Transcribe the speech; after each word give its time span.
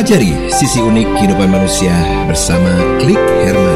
Pelajari 0.00 0.32
sisi 0.48 0.80
unik 0.80 1.12
kehidupan 1.12 1.52
manusia 1.52 1.92
bersama 2.24 2.72
Klik 3.04 3.20
Herman. 3.44 3.69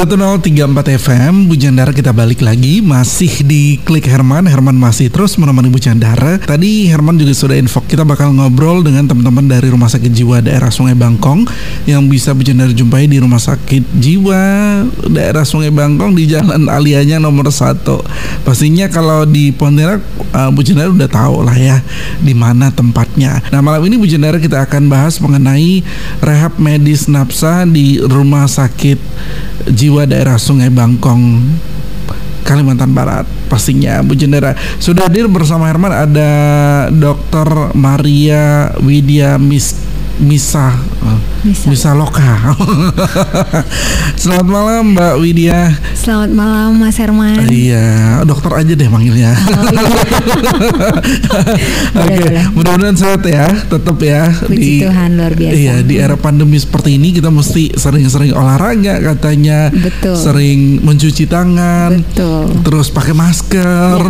1034 0.00 0.96
FM 0.96 1.44
Bu 1.44 1.60
Jandara 1.60 1.92
kita 1.92 2.16
balik 2.16 2.40
lagi. 2.40 2.80
Masih 2.80 3.44
di 3.44 3.76
Klik 3.84 4.08
Herman 4.08 4.48
Herman 4.48 4.72
masih 4.72 5.12
terus 5.12 5.36
menemani 5.36 5.68
Bu 5.68 5.76
Jandara. 5.76 6.40
Tadi 6.40 6.88
Herman 6.88 7.20
juga 7.20 7.36
sudah 7.36 7.60
info 7.60 7.84
Kita 7.84 8.00
bakal 8.08 8.32
ngobrol 8.32 8.80
dengan 8.80 9.04
teman-teman 9.04 9.44
dari 9.44 9.68
Rumah 9.68 9.92
Sakit 9.92 10.08
Jiwa 10.08 10.40
Daerah 10.40 10.72
Sungai 10.72 10.96
Bangkong 10.96 11.44
Yang 11.84 12.02
bisa 12.08 12.32
Bu 12.32 12.40
Jandara 12.40 12.72
jumpai 12.72 13.12
di 13.12 13.20
Rumah 13.20 13.44
Sakit 13.44 14.00
Jiwa 14.00 14.40
Daerah 15.04 15.44
Sungai 15.44 15.68
Bangkong 15.68 16.16
Di 16.16 16.24
Jalan 16.32 16.72
Alianya 16.72 17.20
nomor 17.20 17.52
1 17.52 17.84
Pastinya 18.40 18.88
kalau 18.88 19.28
di 19.28 19.52
Pontianak 19.52 20.00
uh, 20.32 20.48
Bu 20.48 20.64
Jandara 20.64 20.88
udah 20.88 21.10
tahu 21.12 21.44
lah 21.44 21.56
ya 21.60 21.76
di 22.24 22.32
mana 22.32 22.72
tempatnya. 22.72 23.44
Nah 23.52 23.60
malam 23.60 23.84
ini 23.84 24.00
Bu 24.00 24.08
Jandara 24.08 24.40
kita 24.40 24.64
akan 24.64 24.88
bahas 24.88 25.20
mengenai 25.20 25.84
Rehab 26.24 26.56
medis 26.56 27.04
nafsa 27.04 27.68
di 27.68 28.00
Rumah 28.00 28.48
Sakit 28.48 28.98
Jiwa 29.68 30.08
daerah 30.08 30.40
Sungai 30.40 30.72
Bangkong 30.72 31.44
Kalimantan 32.46 32.96
Barat 32.96 33.28
pastinya 33.50 34.00
Bu 34.00 34.16
Jendera 34.16 34.56
sudah 34.78 35.06
hadir 35.10 35.26
bersama 35.26 35.68
Herman 35.68 35.92
ada 35.92 36.30
Dr. 36.90 37.74
Maria 37.76 38.74
Widya 38.80 39.36
Mis 39.36 39.76
Misa 40.20 40.76
Misa, 41.40 41.72
Misa 41.72 41.90
Loka. 41.96 42.52
Selamat 44.20 44.44
malam 44.44 44.92
Mbak 44.92 45.14
Widya. 45.24 45.72
Selamat 46.00 46.32
malam 46.32 46.80
Mas 46.80 46.96
Herman. 46.96 47.44
Iya, 47.52 48.24
dokter 48.24 48.48
aja 48.56 48.72
deh 48.72 48.88
manggilnya. 48.88 49.36
Oh, 49.36 49.68
iya. 49.68 49.84
Oke, 52.00 52.16
okay. 52.16 52.40
mudah-mudahan 52.56 52.96
sehat 52.96 53.20
ya, 53.28 53.52
tetap 53.68 54.00
ya. 54.00 54.32
Puji 54.32 54.56
di, 54.56 54.80
Tuhan 54.80 55.20
luar 55.20 55.36
biasa. 55.36 55.60
Iya, 55.60 55.84
di 55.84 56.00
era 56.00 56.16
pandemi 56.16 56.56
seperti 56.56 56.96
ini 56.96 57.12
kita 57.12 57.28
mesti 57.28 57.76
sering-sering 57.76 58.32
olahraga 58.32 59.12
katanya. 59.12 59.68
Betul. 59.68 60.16
Sering 60.16 60.80
mencuci 60.80 61.28
tangan. 61.28 62.00
Betul. 62.00 62.48
Terus 62.64 62.88
pakai 62.88 63.12
masker. 63.12 64.00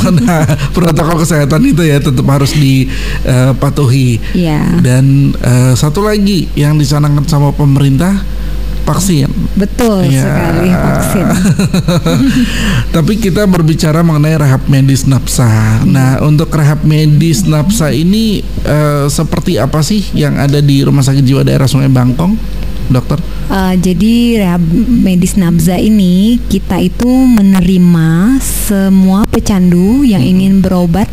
Ya. 0.00 0.10
nah, 0.16 0.42
protokol 0.72 1.22
kesehatan 1.22 1.60
itu 1.70 1.84
ya 1.84 2.00
tetap 2.00 2.24
harus 2.26 2.56
dipatuhi. 2.56 4.16
Uh, 4.16 4.34
iya. 4.34 4.64
Dan 4.80 5.36
uh, 5.38 5.76
satu 5.76 6.02
lagi 6.02 6.48
yang 6.56 6.80
dicanangkan 6.80 7.28
sama 7.28 7.52
pemerintah 7.52 8.39
vaksin. 8.84 9.30
Betul 9.56 10.08
ya. 10.08 10.24
sekali 10.24 10.68
vaksin. 10.72 11.26
Tapi 12.96 13.12
kita 13.18 13.44
berbicara 13.46 14.00
mengenai 14.00 14.36
rehab 14.38 14.62
medis 14.66 15.04
nafsa. 15.04 15.82
Nah, 15.84 16.20
untuk 16.24 16.50
rehab 16.52 16.82
medis 16.86 17.44
nafsa 17.46 17.92
ini 17.92 18.44
uh, 18.64 19.06
seperti 19.10 19.56
apa 19.56 19.80
sih 19.80 20.04
yang 20.16 20.38
ada 20.38 20.58
di 20.62 20.82
Rumah 20.84 21.04
Sakit 21.04 21.24
Jiwa 21.24 21.42
Daerah 21.44 21.68
Sungai 21.68 21.90
Bangkong? 21.90 22.34
Dokter? 22.90 23.18
Uh, 23.50 23.74
jadi 23.78 24.44
rehab 24.44 24.62
medis 25.02 25.38
nabza 25.38 25.78
ini 25.78 26.38
kita 26.50 26.78
itu 26.82 27.08
menerima 27.08 28.38
semua 28.42 29.26
pecandu 29.26 30.02
yang 30.02 30.22
hmm. 30.22 30.32
ingin 30.36 30.54
berobat 30.62 31.08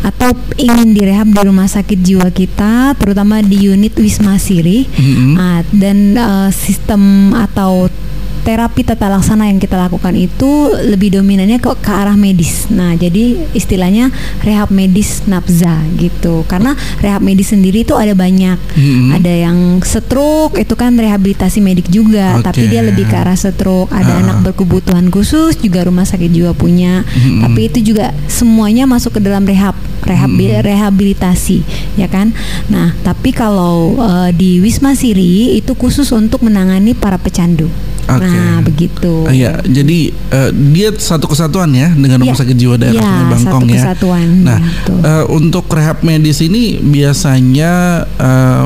atau 0.00 0.32
ingin 0.56 0.96
direhab 0.96 1.28
di 1.28 1.40
rumah 1.44 1.68
sakit 1.68 2.00
jiwa 2.00 2.32
kita, 2.32 2.96
terutama 2.96 3.44
di 3.44 3.68
unit 3.68 3.92
Wisma 4.00 4.40
Siri, 4.40 4.88
hmm. 4.88 5.32
uh, 5.36 5.60
dan 5.76 5.98
uh, 6.16 6.48
sistem 6.48 7.32
atau 7.36 7.92
terapi 8.40 8.82
tata 8.82 9.06
laksana 9.06 9.48
yang 9.48 9.60
kita 9.60 9.76
lakukan 9.76 10.16
itu 10.16 10.72
lebih 10.88 11.20
dominannya 11.20 11.60
ke, 11.60 11.70
ke 11.80 11.92
arah 11.92 12.16
medis. 12.16 12.68
Nah, 12.72 12.96
jadi 12.96 13.36
istilahnya 13.52 14.08
rehab 14.40 14.72
medis 14.72 15.24
nafza 15.28 15.80
gitu. 16.00 16.42
Karena 16.48 16.74
rehab 17.04 17.20
medis 17.20 17.52
sendiri 17.52 17.84
itu 17.84 17.94
ada 17.96 18.16
banyak. 18.16 18.56
Mm-hmm. 18.56 19.16
Ada 19.20 19.32
yang 19.48 19.58
stroke 19.84 20.56
itu 20.56 20.74
kan 20.74 20.96
rehabilitasi 20.96 21.60
medik 21.60 21.88
juga, 21.92 22.40
okay. 22.40 22.44
tapi 22.48 22.62
dia 22.68 22.80
lebih 22.80 23.06
ke 23.06 23.16
arah 23.16 23.36
stroke. 23.36 23.92
Ada 23.92 24.12
uh. 24.16 24.20
anak 24.24 24.36
berkebutuhan 24.50 25.12
khusus 25.12 25.60
juga 25.60 25.84
rumah 25.84 26.08
sakit 26.08 26.30
juga 26.32 26.56
punya. 26.56 27.04
Mm-hmm. 27.04 27.40
Tapi 27.44 27.60
itu 27.68 27.78
juga 27.92 28.12
semuanya 28.26 28.88
masuk 28.88 29.16
ke 29.16 29.20
dalam 29.20 29.44
rehab 29.44 29.76
rehabil 30.04 30.52
hmm. 30.52 30.64
rehabilitasi 30.64 31.62
ya 31.96 32.08
kan. 32.08 32.32
Nah, 32.72 32.96
tapi 33.04 33.30
kalau 33.36 34.00
uh, 34.00 34.30
di 34.32 34.58
Wisma 34.60 34.96
Siri 34.96 35.56
itu 35.56 35.76
khusus 35.76 36.08
untuk 36.10 36.44
menangani 36.44 36.96
para 36.96 37.20
pecandu. 37.20 37.68
Okay. 38.06 38.26
Nah, 38.26 38.58
begitu. 38.64 39.12
Uh, 39.26 39.34
ya, 39.34 39.60
jadi 39.64 40.14
uh, 40.32 40.50
dia 40.72 40.88
satu 40.96 41.28
kesatuan 41.28 41.70
ya 41.74 41.92
dengan 41.92 42.22
Rumah 42.22 42.36
ya. 42.36 42.40
Sakit 42.40 42.56
Jiwa 42.56 42.76
Daerah 42.80 43.00
ya, 43.00 43.28
Bangkong 43.28 43.64
satu 43.66 43.74
ya. 43.74 43.82
kesatuan. 43.82 44.28
Nah, 44.44 44.58
ya, 44.58 44.94
uh, 45.04 45.24
untuk 45.30 45.66
rehab 45.70 46.02
medis 46.02 46.40
ini 46.40 46.80
biasanya 46.80 48.04
uh, 48.18 48.64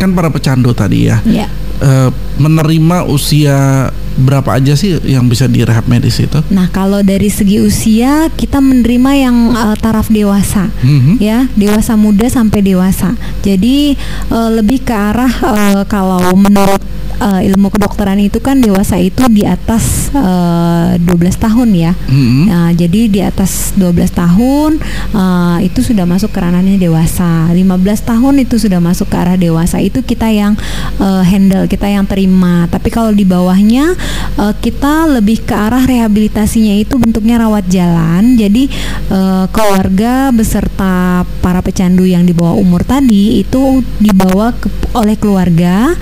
kan 0.00 0.10
para 0.16 0.32
pecandu 0.32 0.72
tadi 0.72 1.10
ya. 1.10 1.20
ya. 1.28 1.46
Uh, 1.80 2.12
menerima 2.36 3.08
usia 3.08 3.88
berapa 4.20 4.60
aja 4.60 4.76
sih 4.76 5.00
yang 5.08 5.24
bisa 5.32 5.48
direhab 5.48 5.88
medis 5.88 6.20
itu? 6.20 6.36
Nah, 6.52 6.68
kalau 6.68 7.00
dari 7.00 7.32
segi 7.32 7.56
usia 7.56 8.28
kita 8.36 8.60
menerima 8.60 9.10
yang 9.16 9.36
uh, 9.56 9.72
taraf 9.80 10.12
dewasa, 10.12 10.68
mm-hmm. 10.84 11.16
ya 11.16 11.48
dewasa 11.56 11.96
muda 11.96 12.28
sampai 12.28 12.60
dewasa. 12.60 13.16
Jadi 13.40 13.96
uh, 14.28 14.50
lebih 14.52 14.84
ke 14.84 14.92
arah 14.92 15.32
uh, 15.40 15.82
kalau 15.88 16.20
menurut 16.36 16.84
uh, 17.20 17.40
ilmu 17.44 17.68
kedokteran 17.70 18.18
itu 18.18 18.40
kan 18.40 18.58
dewasa 18.58 18.96
itu 18.96 19.28
di 19.28 19.44
atas 19.44 20.10
uh, 20.16 20.96
eh, 20.96 21.06
12 21.06 21.36
tahun 21.36 21.68
ya. 21.76 21.92
Mm-hmm. 21.92 22.44
Nah, 22.48 22.70
jadi 22.74 23.00
di 23.06 23.20
atas 23.20 23.76
12 23.76 24.10
tahun 24.10 24.70
uh, 25.14 25.58
itu 25.62 25.84
sudah 25.84 26.08
masuk 26.08 26.32
ke 26.32 26.38
ranahnya 26.40 26.80
dewasa. 26.80 27.52
15 27.52 27.60
tahun 28.08 28.34
itu 28.42 28.56
sudah 28.56 28.80
masuk 28.80 29.12
ke 29.12 29.16
arah 29.20 29.36
dewasa. 29.36 29.78
Itu 29.78 30.02
kita 30.02 30.32
yang 30.32 30.56
uh, 30.98 31.22
handle, 31.22 31.68
kita 31.68 31.86
yang 31.86 32.08
terima. 32.08 32.66
Tapi 32.72 32.88
kalau 32.88 33.12
di 33.12 33.28
bawahnya 33.28 33.94
uh, 34.40 34.54
kita 34.56 35.06
lebih 35.20 35.44
ke 35.44 35.54
arah 35.54 35.84
rehabilitasinya 35.84 36.80
itu 36.80 36.96
bentuknya 36.96 37.38
rawat 37.38 37.68
jalan. 37.68 38.34
Jadi 38.34 38.72
uh, 39.12 39.46
keluarga 39.52 40.32
beserta 40.32 41.22
para 41.44 41.60
pecandu 41.60 42.08
yang 42.08 42.24
di 42.24 42.32
bawah 42.32 42.56
umur 42.56 42.82
tadi 42.82 43.44
itu 43.44 43.84
dibawa 44.00 44.56
ke, 44.56 44.68
oleh 44.96 45.16
keluarga 45.20 45.92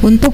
untuk 0.00 0.32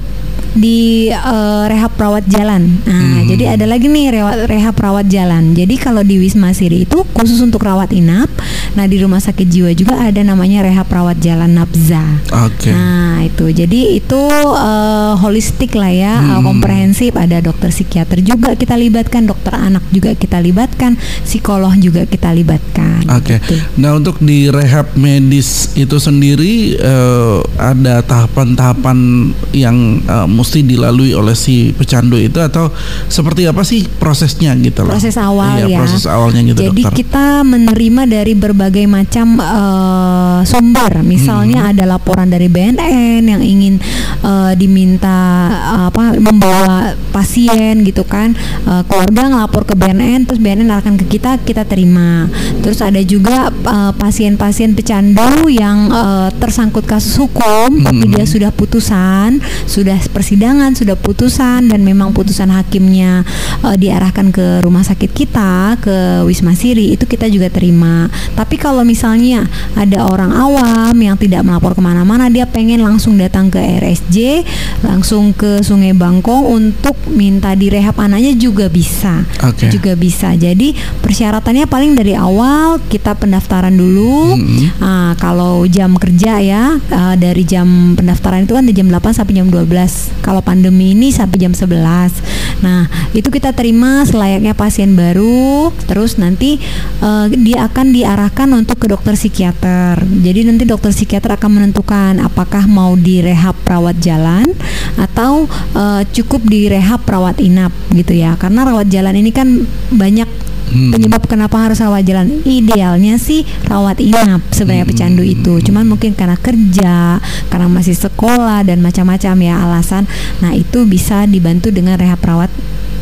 di 0.55 1.11
uh, 1.11 1.67
rehab 1.67 1.91
rawat 1.99 2.23
jalan. 2.31 2.79
Nah, 2.87 3.21
hmm. 3.21 3.27
jadi 3.27 3.43
ada 3.59 3.65
lagi 3.67 3.91
nih 3.91 4.15
rehab, 4.15 4.47
rehab 4.47 4.75
rawat 4.79 5.05
jalan. 5.11 5.51
Jadi 5.51 5.75
kalau 5.75 6.01
di 6.01 6.15
Wisma 6.17 6.55
Siri 6.55 6.87
itu 6.87 7.03
khusus 7.11 7.43
untuk 7.43 7.67
rawat 7.67 7.91
inap. 7.91 8.31
Nah, 8.79 8.87
di 8.87 9.03
rumah 9.03 9.19
sakit 9.19 9.47
jiwa 9.47 9.71
juga 9.75 9.99
ada 9.99 10.23
namanya 10.23 10.63
rehab 10.63 10.87
rawat 10.87 11.19
jalan 11.19 11.51
Nabza. 11.51 12.01
Oke. 12.47 12.71
Okay. 12.71 12.73
Nah, 12.73 13.27
itu. 13.27 13.45
Jadi 13.51 13.99
itu 13.99 14.21
uh, 14.55 15.19
holistik 15.19 15.75
lah 15.75 15.91
ya, 15.91 16.13
hmm. 16.23 16.31
uh, 16.31 16.41
komprehensif. 16.41 17.11
Ada 17.19 17.43
dokter 17.43 17.75
psikiater 17.75 18.23
juga 18.23 18.55
kita 18.55 18.79
libatkan, 18.79 19.27
dokter 19.27 19.51
anak 19.55 19.83
juga 19.91 20.15
kita 20.15 20.39
libatkan, 20.39 20.95
psikolog 21.27 21.75
juga 21.83 22.07
kita 22.07 22.31
libatkan. 22.31 23.03
Oke. 23.11 23.37
Okay. 23.37 23.37
Gitu. 23.43 23.55
Nah, 23.83 23.99
untuk 23.99 24.23
di 24.23 24.47
rehab 24.47 24.95
medis 24.95 25.75
itu 25.75 25.99
sendiri 25.99 26.79
uh, 26.79 27.43
ada 27.59 27.99
tahapan-tahapan 27.99 29.31
yang 29.51 29.99
uh, 30.07 30.23
mesti 30.45 30.61
dilalui 30.61 31.17
oleh 31.17 31.33
si 31.33 31.73
pecandu 31.73 32.21
itu 32.21 32.37
atau 32.37 32.69
seperti 33.09 33.49
apa 33.49 33.65
sih 33.65 33.81
prosesnya 33.97 34.53
gitu 34.61 34.85
loh? 34.85 34.93
Proses 34.93 35.17
awal 35.17 35.65
iya, 35.65 35.73
ya. 35.73 35.77
Proses 35.81 36.05
awalnya 36.05 36.45
gitu 36.53 36.69
Jadi 36.69 36.85
dokter. 36.85 37.01
kita 37.01 37.41
menerima 37.41 38.01
dari 38.05 38.33
berbagai 38.37 38.85
macam 38.85 39.41
uh, 39.41 40.45
sumber. 40.45 41.01
Misalnya 41.01 41.65
hmm. 41.65 41.71
ada 41.73 41.83
laporan 41.97 42.29
dari 42.29 42.45
BNN 42.45 43.25
yang 43.25 43.41
ingin 43.41 43.81
uh, 44.21 44.53
diminta 44.53 45.49
uh, 45.49 45.83
apa 45.89 46.13
membawa 46.21 46.93
pasien 47.09 47.81
gitu 47.81 48.05
kan. 48.05 48.37
Uh, 48.69 48.85
keluarga 48.85 49.33
ngelapor 49.33 49.65
ke 49.65 49.73
BNN 49.73 50.29
terus 50.29 50.37
BNN 50.37 50.69
akan 50.69 50.93
ke 51.01 51.09
kita 51.17 51.41
kita 51.41 51.65
terima. 51.65 52.29
Terus 52.61 52.85
ada 52.85 53.01
juga 53.01 53.49
pasien-pasien 53.97 54.71
uh, 54.71 54.75
pecandu 54.77 55.49
yang 55.49 55.89
uh, 55.89 56.29
tersangkut 56.37 56.85
kasus 56.85 57.17
hukum 57.17 57.81
hmm. 57.81 57.85
tapi 57.89 58.05
dia 58.13 58.29
sudah 58.29 58.53
putusan, 58.53 59.41
sudah 59.65 59.97
persidangan 60.13 60.34
persidangan 60.35 60.75
sudah 60.75 60.99
putusan 60.99 61.71
dan 61.71 61.79
memang 61.87 62.11
putusan 62.11 62.51
hakimnya 62.51 63.23
uh, 63.63 63.71
diarahkan 63.79 64.35
ke 64.35 64.59
rumah 64.67 64.83
sakit 64.83 65.15
kita 65.15 65.79
ke 65.79 66.27
Wisma 66.27 66.51
Siri 66.51 66.91
itu 66.91 67.07
kita 67.07 67.31
juga 67.31 67.47
terima. 67.47 68.11
Tapi 68.35 68.59
kalau 68.59 68.83
misalnya 68.83 69.47
ada 69.79 70.03
orang 70.03 70.35
awam 70.35 70.91
yang 70.99 71.15
tidak 71.15 71.47
melapor 71.47 71.71
ke 71.71 71.79
mana-mana, 71.79 72.27
dia 72.27 72.43
pengen 72.43 72.83
langsung 72.83 73.15
datang 73.15 73.47
ke 73.47 73.63
RSJ, 73.79 74.43
langsung 74.83 75.31
ke 75.31 75.63
Sungai 75.63 75.95
Bangkong 75.95 76.51
untuk 76.51 76.99
minta 77.07 77.55
direhab 77.55 77.95
anaknya 77.95 78.35
juga 78.35 78.67
bisa, 78.67 79.23
okay. 79.39 79.71
juga 79.71 79.95
bisa. 79.95 80.35
Jadi 80.35 80.75
persyaratannya 80.99 81.63
paling 81.63 81.95
dari 81.95 82.11
awal 82.11 82.83
kita 82.91 83.15
pendaftaran 83.15 83.71
dulu. 83.71 84.35
Mm-hmm. 84.35 84.83
Uh, 84.83 85.13
kalau 85.15 85.63
jam 85.63 85.95
kerja 85.95 86.43
ya 86.43 86.75
uh, 86.75 87.15
dari 87.15 87.47
jam 87.47 87.95
pendaftaran 87.95 88.43
itu 88.43 88.51
kan 88.51 88.67
dari 88.67 88.75
jam 88.75 88.91
8 88.91 89.15
sampai 89.15 89.33
jam 89.39 89.47
12 89.47 90.24
kalau 90.25 90.41
pandemi 90.41 90.97
ini 90.97 91.13
sampai 91.13 91.37
jam 91.37 91.53
11. 91.53 92.65
Nah, 92.65 92.89
itu 93.13 93.29
kita 93.29 93.53
terima 93.53 94.01
selayaknya 94.09 94.57
pasien 94.57 94.97
baru, 94.97 95.69
terus 95.85 96.17
nanti 96.17 96.57
uh, 97.05 97.29
dia 97.29 97.69
akan 97.69 97.93
diarahkan 97.93 98.49
untuk 98.57 98.81
ke 98.81 98.89
dokter 98.89 99.13
psikiater. 99.13 100.01
Jadi 100.01 100.49
nanti 100.49 100.65
dokter 100.65 100.89
psikiater 100.89 101.37
akan 101.37 101.61
menentukan 101.61 102.17
apakah 102.25 102.65
mau 102.65 102.97
direhab 102.97 103.53
rawat 103.69 104.01
jalan 104.01 104.49
atau 104.97 105.45
uh, 105.77 106.01
cukup 106.09 106.41
direhab 106.49 107.05
rawat 107.05 107.37
inap 107.37 107.69
gitu 107.93 108.17
ya. 108.17 108.33
Karena 108.41 108.65
rawat 108.65 108.89
jalan 108.89 109.13
ini 109.13 109.29
kan 109.29 109.69
banyak 109.93 110.27
hmm. 110.75 110.91
penyebab 110.91 111.23
kenapa 111.23 111.55
harus 111.63 111.79
rawat 111.79 112.03
jalan 112.03 112.43
idealnya 112.43 113.15
sih 113.15 113.47
rawat 113.71 114.03
inap 114.03 114.43
sebenarnya 114.51 114.83
hmm. 114.83 114.91
pecandu 114.91 115.23
itu 115.23 115.53
cuman 115.71 115.87
mungkin 115.87 116.11
karena 116.11 116.35
kerja 116.35 117.23
karena 117.47 117.67
masih 117.71 117.95
sekolah 117.95 118.67
dan 118.67 118.83
macam-macam 118.83 119.35
ya 119.39 119.55
alasan 119.63 120.03
nah 120.43 120.51
itu 120.51 120.83
bisa 120.83 121.23
dibantu 121.23 121.71
dengan 121.71 121.95
rehab 121.95 122.19
rawat 122.19 122.51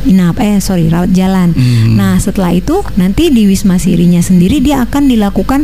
inap 0.04 0.36
eh 0.44 0.60
sorry 0.60 0.92
rawat 0.92 1.16
jalan. 1.16 1.56
Hmm. 1.56 1.96
Nah 1.96 2.20
setelah 2.20 2.52
itu 2.52 2.84
nanti 3.00 3.32
di 3.32 3.48
wisma 3.48 3.80
sirinya 3.80 4.20
sendiri 4.20 4.60
dia 4.60 4.84
akan 4.84 5.08
dilakukan 5.08 5.64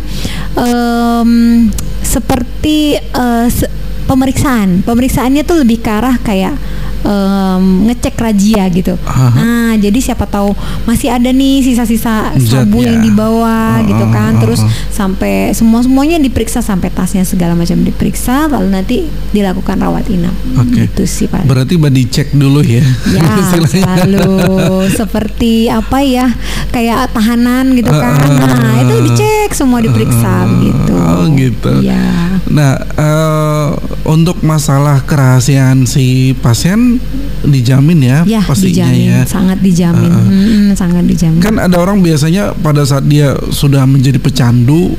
um, 0.56 1.68
seperti 2.00 2.96
uh, 3.14 3.48
se 3.52 3.68
pemeriksaan. 4.10 4.82
Pemeriksaannya 4.82 5.46
tuh 5.46 5.62
lebih 5.62 5.86
ke 5.86 5.90
arah 5.94 6.18
kayak 6.18 6.58
um, 7.06 7.86
ngecek 7.88 8.16
razia 8.18 8.66
gitu. 8.74 8.98
Aha. 9.06 9.30
Nah, 9.38 9.72
jadi 9.78 10.00
siapa 10.02 10.26
tahu 10.26 10.52
masih 10.90 11.14
ada 11.14 11.30
nih 11.30 11.62
sisa-sisa 11.64 12.34
sabu 12.42 12.82
yang 12.82 13.00
dibawa 13.04 13.80
uh, 13.80 13.86
gitu 13.86 14.06
kan. 14.10 14.40
Uh, 14.40 14.42
Terus 14.42 14.62
sampai 14.90 15.54
semua 15.54 15.86
semuanya 15.86 16.18
diperiksa 16.18 16.66
sampai 16.66 16.90
tasnya 16.90 17.24
segala 17.24 17.54
macam 17.54 17.80
diperiksa, 17.86 18.50
lalu 18.50 18.70
nanti 18.74 18.96
dilakukan 19.32 19.78
rawat 19.80 20.10
inap. 20.10 20.34
Oke. 20.58 20.74
Okay. 20.74 20.84
Itu 20.90 21.04
sih 21.06 21.28
Pak. 21.30 21.46
Berarti 21.46 21.78
body 21.78 22.04
check 22.10 22.34
dulu 22.34 22.66
ya. 22.66 22.84
Ya, 23.14 23.24
selalu 23.72 24.90
seperti 24.90 25.70
apa 25.70 26.02
ya? 26.02 26.28
Kayak 26.74 27.14
tahanan 27.14 27.78
gitu 27.78 27.92
kan. 27.92 28.18
Nah, 28.40 28.82
itu 28.84 28.96
dicek 29.12 29.50
semua 29.54 29.80
diperiksa 29.84 30.46
uh, 30.46 30.62
gitu. 30.64 30.94
Oh, 30.98 31.26
gitu. 31.36 31.74
Ya. 31.86 32.38
Nah, 32.50 32.81
uh, 32.98 33.69
untuk 34.10 34.42
masalah 34.42 35.06
kerahasiaan 35.06 35.86
si 35.86 36.34
pasien 36.42 36.98
dijamin 37.46 38.00
ya, 38.01 38.19
ya 38.25 38.42
pastinya 38.42 38.90
dijamin, 38.90 39.06
ya. 39.06 39.22
Sangat 39.30 39.60
dijamin. 39.62 40.10
Uh, 40.10 40.25
hmm, 40.25 40.68
sangat 40.74 41.06
dijamin. 41.06 41.40
Kan 41.46 41.62
ada 41.62 41.78
orang 41.78 42.01
biasanya 42.01 42.57
pada 42.57 42.81
saat 42.84 43.06
dia 43.06 43.38
sudah 43.54 43.86
menjadi 43.86 44.18
pecandu 44.18 44.98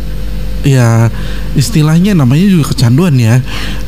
ya 0.61 1.09
istilahnya 1.57 2.13
namanya 2.13 2.45
juga 2.45 2.77
kecanduan 2.77 3.17
ya 3.17 3.41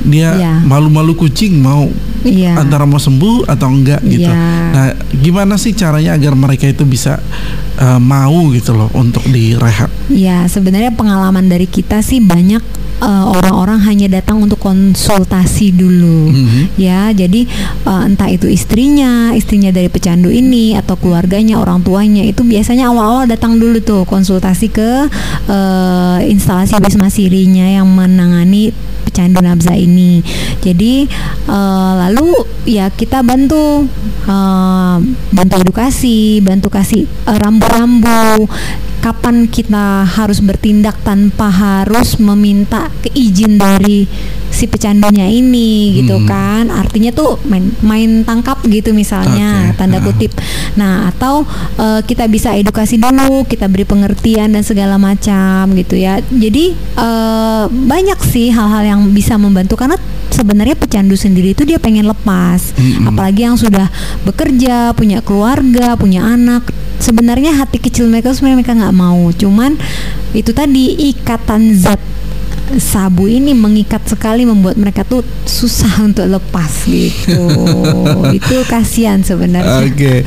dia 0.02 0.30
ya. 0.40 0.54
malu-malu 0.64 1.12
kucing 1.12 1.60
mau 1.60 1.88
ya. 2.24 2.56
antara 2.56 2.88
mau 2.88 2.96
sembuh 2.96 3.44
atau 3.44 3.68
enggak 3.68 4.00
gitu 4.08 4.30
ya. 4.32 4.72
nah 4.72 4.86
gimana 5.12 5.60
sih 5.60 5.76
caranya 5.76 6.16
agar 6.16 6.32
mereka 6.32 6.64
itu 6.64 6.88
bisa 6.88 7.20
uh, 7.76 8.00
mau 8.00 8.48
gitu 8.56 8.72
loh 8.72 8.88
untuk 8.96 9.20
direhab 9.28 9.92
ya 10.08 10.48
sebenarnya 10.48 10.96
pengalaman 10.96 11.44
dari 11.44 11.68
kita 11.68 12.00
sih 12.00 12.24
banyak 12.24 12.64
uh, 13.02 13.34
orang-orang 13.34 13.82
hanya 13.82 14.06
datang 14.22 14.38
untuk 14.38 14.62
konsultasi 14.62 15.74
dulu. 15.74 16.30
Mm-hmm. 16.32 16.64
ya 16.78 17.10
jadi 17.10 17.44
uh, 17.82 18.06
entah 18.06 18.30
itu 18.30 18.46
istrinya 18.46 19.34
istrinya 19.34 19.74
dari 19.74 19.90
pecandu 19.90 20.30
ini 20.30 20.78
atau 20.78 20.94
keluarganya 20.94 21.58
orang 21.58 21.82
tuanya 21.82 22.22
itu 22.22 22.46
biasanya 22.46 22.88
awal-awal 22.94 23.26
datang 23.26 23.58
dulu 23.58 23.82
tuh 23.82 24.06
konsultasi 24.06 24.70
ke 24.70 25.10
uh, 25.50 26.18
instalasi 26.22 26.78
Wisma 26.78 27.10
Sirinya 27.10 27.66
yang 27.66 27.90
menangani 27.90 28.70
pecandu 29.02 29.42
nabza 29.42 29.74
ini. 29.74 30.22
Jadi 30.62 31.04
uh, 31.50 31.92
lalu 32.08 32.32
ya 32.64 32.88
kita 32.88 33.20
bantu 33.20 33.84
uh, 34.24 34.96
bantu 35.34 35.54
edukasi 35.60 36.40
bantu 36.40 36.70
kasih 36.70 37.04
rambu-rambu. 37.26 38.46
Kapan 39.02 39.50
kita 39.50 40.06
harus 40.06 40.38
bertindak 40.38 40.94
tanpa 41.02 41.50
harus 41.50 42.22
meminta 42.22 42.91
keizin 43.00 43.56
dari 43.56 44.04
si 44.52 44.68
pecandunya 44.68 45.26
ini 45.26 46.04
gitu 46.04 46.20
hmm. 46.20 46.28
kan. 46.28 46.64
Artinya 46.68 47.10
tuh 47.10 47.40
main 47.48 47.72
main 47.80 48.22
tangkap 48.22 48.60
gitu 48.68 48.92
misalnya 48.92 49.72
okay. 49.72 49.76
tanda 49.80 49.98
kutip. 50.04 50.32
Nah 50.76 51.08
atau 51.08 51.42
uh, 51.80 52.00
kita 52.04 52.28
bisa 52.28 52.52
edukasi 52.52 53.00
dulu 53.00 53.48
kita 53.48 53.66
beri 53.66 53.88
pengertian 53.88 54.52
dan 54.52 54.62
segala 54.62 55.00
macam 55.00 55.72
gitu 55.74 55.96
ya. 55.96 56.20
Jadi 56.20 56.76
uh, 57.00 57.66
banyak 57.72 58.20
sih 58.22 58.52
hal-hal 58.52 58.84
yang 58.84 59.00
bisa 59.10 59.40
membantu 59.40 59.74
karena 59.80 59.96
sebenarnya 60.32 60.76
pecandu 60.76 61.16
sendiri 61.16 61.56
itu 61.56 61.64
dia 61.64 61.80
pengen 61.80 62.08
lepas. 62.08 62.72
Mm-hmm. 62.72 63.08
apalagi 63.08 63.40
yang 63.44 63.56
sudah 63.56 63.88
bekerja 64.28 64.92
punya 64.94 65.24
keluarga 65.24 65.96
punya 65.96 66.22
anak. 66.22 66.68
Sebenarnya 67.02 67.58
hati 67.58 67.82
kecil 67.82 68.06
mereka 68.06 68.30
sebenarnya 68.30 68.62
mereka 68.62 68.78
nggak 68.78 68.94
mau. 68.94 69.26
Cuman 69.34 69.74
itu 70.32 70.54
tadi 70.54 71.10
ikatan 71.12 71.74
zat 71.74 71.98
sabu 72.78 73.28
ini 73.28 73.52
mengikat 73.52 74.00
sekali 74.08 74.48
membuat 74.48 74.78
mereka 74.80 75.04
tuh 75.04 75.24
susah 75.44 76.00
untuk 76.08 76.26
lepas 76.26 76.86
gitu. 76.88 77.38
itu 78.38 78.56
kasihan 78.68 79.20
sebenarnya. 79.20 79.86
Oke. 79.86 79.94
Okay. 79.94 80.18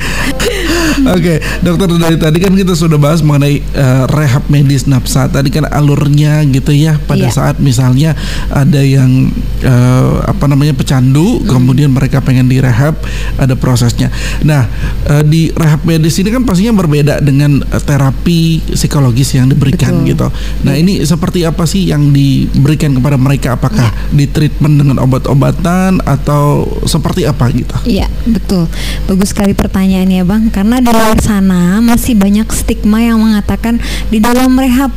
Oke, 0.95 1.19
okay, 1.19 1.37
dokter 1.59 1.91
dari 1.99 2.15
tadi 2.15 2.37
kan 2.39 2.55
kita 2.55 2.71
sudah 2.71 2.95
bahas 2.95 3.19
mengenai 3.19 3.59
uh, 3.75 4.07
rehab 4.15 4.47
medis 4.47 4.87
nafsa. 4.87 5.27
Tadi 5.27 5.51
kan 5.51 5.67
alurnya 5.67 6.39
gitu 6.47 6.71
ya 6.71 6.95
pada 7.03 7.27
yeah. 7.27 7.35
saat 7.35 7.59
misalnya 7.59 8.15
ada 8.47 8.79
yang 8.79 9.27
uh, 9.67 10.23
apa 10.23 10.47
namanya 10.47 10.71
pecandu, 10.71 11.43
mm. 11.43 11.51
kemudian 11.51 11.91
mereka 11.91 12.23
pengen 12.23 12.47
direhab, 12.47 12.95
ada 13.35 13.59
prosesnya. 13.59 14.07
Nah, 14.47 14.71
uh, 15.11 15.19
di 15.19 15.51
rehab 15.51 15.83
medis 15.83 16.15
ini 16.23 16.31
kan 16.31 16.47
pastinya 16.47 16.71
berbeda 16.79 17.19
dengan 17.19 17.59
uh, 17.59 17.81
terapi 17.83 18.63
psikologis 18.71 19.35
yang 19.35 19.51
diberikan 19.51 19.99
Betul. 19.99 20.09
gitu. 20.15 20.27
Nah, 20.63 20.79
yeah. 20.79 20.83
ini 20.85 20.93
seperti 21.03 21.43
apa 21.43 21.67
sih 21.67 21.91
yang 21.91 22.15
diberikan 22.15 22.95
kepada 22.95 23.19
mereka? 23.19 23.59
Apakah 23.59 23.91
yeah. 23.91 24.15
di 24.15 24.25
treatment 24.31 24.79
dengan 24.79 24.97
obat-obatan 25.03 25.99
atau 26.07 26.63
seperti 26.87 27.27
apa 27.27 27.51
gitu? 27.51 27.75
Iya, 27.83 28.07
yeah, 28.07 28.09
betul. 28.31 28.71
Bagus 29.11 29.35
sekali 29.35 29.51
pertanyaannya, 29.51 30.23
Bang. 30.23 30.47
Karena 30.53 30.84
di 30.85 30.93
luar 30.93 31.17
sana 31.17 31.81
masih 31.81 32.13
banyak 32.13 32.45
stigma 32.53 33.01
yang 33.01 33.17
mengatakan 33.17 33.81
di 34.13 34.21
dalam 34.21 34.53
rehab 34.53 34.93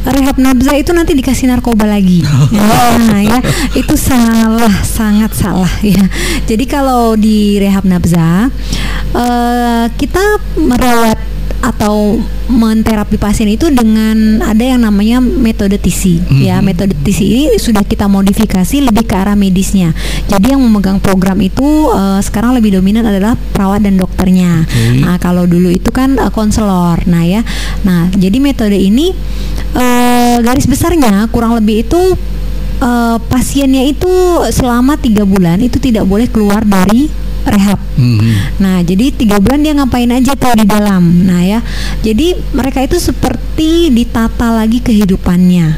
rehab 0.00 0.40
nabza 0.40 0.72
itu 0.80 0.96
nanti 0.96 1.12
dikasih 1.12 1.52
narkoba 1.52 1.84
lagi. 1.84 2.24
nah, 3.12 3.20
ya 3.20 3.44
itu 3.76 4.00
salah, 4.00 4.72
sangat 4.80 5.36
salah 5.36 5.68
ya. 5.84 6.08
Jadi 6.48 6.64
kalau 6.64 7.20
di 7.20 7.60
rehab 7.60 7.84
nabza 7.84 8.48
uh, 9.14 9.86
kita 9.96 10.22
merawat 10.58 11.18
atau 11.60 12.16
menterapi 12.48 13.20
pasien 13.20 13.44
itu 13.52 13.68
dengan 13.68 14.40
ada 14.40 14.64
yang 14.64 14.80
namanya 14.80 15.20
metode 15.20 15.76
TISI 15.76 16.16
mm-hmm. 16.16 16.40
ya 16.40 16.56
metode 16.64 16.96
TISI 17.04 17.24
ini 17.28 17.44
sudah 17.60 17.84
kita 17.84 18.08
modifikasi 18.08 18.80
lebih 18.80 19.04
ke 19.04 19.12
arah 19.12 19.36
medisnya 19.36 19.92
jadi 20.24 20.56
yang 20.56 20.64
memegang 20.64 20.98
program 21.04 21.36
itu 21.44 21.92
uh, 21.92 22.16
sekarang 22.24 22.56
lebih 22.56 22.80
dominan 22.80 23.04
adalah 23.04 23.36
perawat 23.52 23.84
dan 23.84 24.00
dokternya 24.00 24.64
okay. 24.64 25.04
nah 25.04 25.20
kalau 25.20 25.44
dulu 25.44 25.68
itu 25.68 25.92
kan 25.92 26.16
uh, 26.16 26.32
konselor 26.32 26.96
nah 27.04 27.28
ya 27.28 27.44
nah 27.84 28.08
jadi 28.08 28.40
metode 28.40 28.80
ini 28.80 29.12
uh, 29.76 30.40
garis 30.40 30.64
besarnya 30.64 31.28
kurang 31.28 31.60
lebih 31.60 31.84
itu 31.84 32.00
uh, 32.80 33.20
pasiennya 33.28 33.84
itu 33.84 34.10
selama 34.48 34.96
tiga 34.96 35.28
bulan 35.28 35.60
itu 35.60 35.76
tidak 35.76 36.08
boleh 36.08 36.26
keluar 36.26 36.64
dari 36.64 37.19
rehab. 37.44 37.80
Mm-hmm. 37.96 38.34
Nah, 38.60 38.78
jadi 38.84 39.06
tiga 39.12 39.36
bulan 39.40 39.60
dia 39.64 39.72
ngapain 39.76 40.08
aja 40.10 40.32
tuh 40.36 40.52
di 40.56 40.66
dalam. 40.66 41.28
Nah 41.28 41.40
ya, 41.44 41.60
jadi 42.00 42.36
mereka 42.56 42.84
itu 42.84 42.96
seperti 42.96 43.92
ditata 43.92 44.52
lagi 44.52 44.80
kehidupannya. 44.80 45.68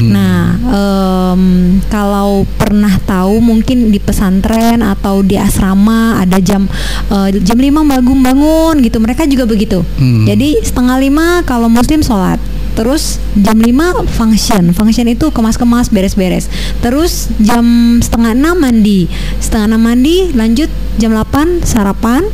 Mm. 0.00 0.10
Nah, 0.12 0.40
um, 0.70 1.42
kalau 1.88 2.44
pernah 2.60 2.94
tahu 3.02 3.40
mungkin 3.42 3.90
di 3.90 3.98
pesantren 3.98 4.84
atau 4.84 5.24
di 5.24 5.40
asrama 5.40 6.20
ada 6.20 6.38
jam 6.38 6.68
uh, 7.10 7.28
jam 7.32 7.58
lima 7.58 7.82
bangun 7.82 8.20
bangun 8.20 8.74
gitu. 8.84 9.00
Mereka 9.00 9.24
juga 9.26 9.48
begitu. 9.48 9.80
Mm. 9.98 10.24
Jadi 10.28 10.48
setengah 10.62 10.96
lima 11.00 11.26
kalau 11.48 11.66
muslim 11.66 12.04
sholat 12.04 12.38
terus 12.74 13.18
jam 13.38 13.58
5 13.58 14.06
function. 14.06 14.72
Function 14.72 15.06
itu 15.10 15.30
kemas-kemas 15.30 15.90
beres-beres. 15.90 16.48
Terus 16.80 17.28
jam 17.42 17.98
setengah 17.98 18.32
enam 18.34 18.56
mandi. 18.58 19.06
Setengah 19.38 19.74
enam 19.74 19.82
mandi 19.82 20.30
lanjut 20.32 20.70
jam 20.98 21.14
8 21.14 21.66
sarapan. 21.66 22.24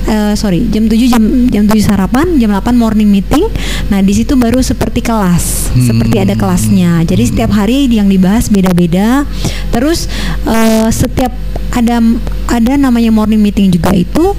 Uh, 0.00 0.32
sorry 0.32 0.64
jam 0.72 0.88
7 0.88 0.96
jam 1.12 1.22
jam 1.52 1.64
7 1.68 1.76
sarapan 1.84 2.40
jam 2.40 2.50
8 2.50 2.72
morning 2.74 3.06
meeting. 3.06 3.44
Nah 3.92 4.00
di 4.00 4.16
situ 4.16 4.34
baru 4.34 4.58
seperti 4.64 5.04
kelas 5.04 5.70
hmm. 5.76 5.86
seperti 5.86 6.16
ada 6.18 6.34
kelasnya. 6.34 7.04
Jadi 7.04 7.22
setiap 7.30 7.52
hari 7.52 7.86
yang 7.86 8.08
dibahas 8.08 8.48
beda-beda. 8.48 9.28
Terus 9.70 10.08
uh, 10.48 10.88
setiap 10.88 11.30
ada 11.70 12.02
ada 12.50 12.72
namanya 12.74 13.14
morning 13.14 13.38
meeting 13.38 13.70
juga 13.70 13.94
itu 13.94 14.34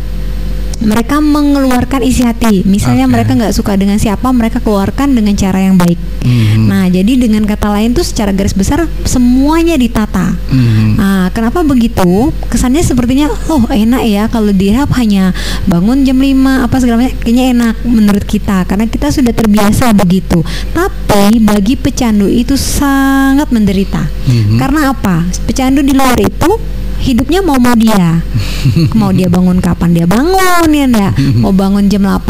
mereka 0.82 1.22
mengeluarkan 1.22 2.02
isi 2.02 2.26
hati. 2.26 2.66
Misalnya 2.66 3.06
Oke. 3.06 3.14
mereka 3.14 3.32
nggak 3.38 3.54
suka 3.54 3.78
dengan 3.78 4.02
siapa, 4.02 4.28
mereka 4.34 4.58
keluarkan 4.60 5.14
dengan 5.14 5.38
cara 5.38 5.62
yang 5.62 5.78
baik. 5.78 5.98
Mhm. 6.26 6.66
Nah, 6.70 6.86
jadi 6.90 7.18
dengan 7.18 7.46
kata 7.46 7.70
lain 7.70 7.94
tuh 7.94 8.06
secara 8.06 8.34
garis 8.34 8.54
besar 8.54 8.86
semuanya 9.06 9.78
ditata. 9.78 10.34
Mhm. 10.50 10.98
Nah, 10.98 11.26
kenapa 11.34 11.62
begitu? 11.62 12.34
Kesannya 12.50 12.82
sepertinya 12.82 13.30
oh 13.50 13.66
enak 13.70 14.04
ya 14.06 14.24
kalau 14.30 14.50
direhab 14.54 14.90
hanya 14.98 15.34
bangun 15.70 16.02
jam 16.06 16.18
5 16.18 16.66
apa 16.66 16.76
segala 16.82 17.06
macam 17.06 17.18
kayaknya 17.22 17.46
enak 17.54 17.76
menurut 17.86 18.26
kita 18.26 18.66
karena 18.66 18.86
kita 18.90 19.14
sudah 19.14 19.34
terbiasa 19.34 19.94
begitu. 19.94 20.42
Tapi 20.74 21.38
bagi 21.42 21.78
pecandu 21.78 22.26
itu 22.26 22.58
sangat 22.58 23.54
menderita. 23.54 24.02
Mhm. 24.26 24.58
Karena 24.58 24.94
apa? 24.94 25.26
Pecandu 25.46 25.86
di 25.86 25.94
luar 25.94 26.18
itu 26.18 26.82
hidupnya 27.01 27.41
mau 27.41 27.58
mau 27.58 27.74
dia. 27.74 28.22
Mau 29.00 29.10
dia 29.10 29.25
bangun 29.25 29.58
kapan 29.58 29.89
dia 29.89 30.05
bangun 30.05 30.70
ya 30.70 30.86
enggak 30.86 31.13
mau 31.41 31.50
bangun 31.50 31.89
jam 31.89 32.05
8 32.05 32.29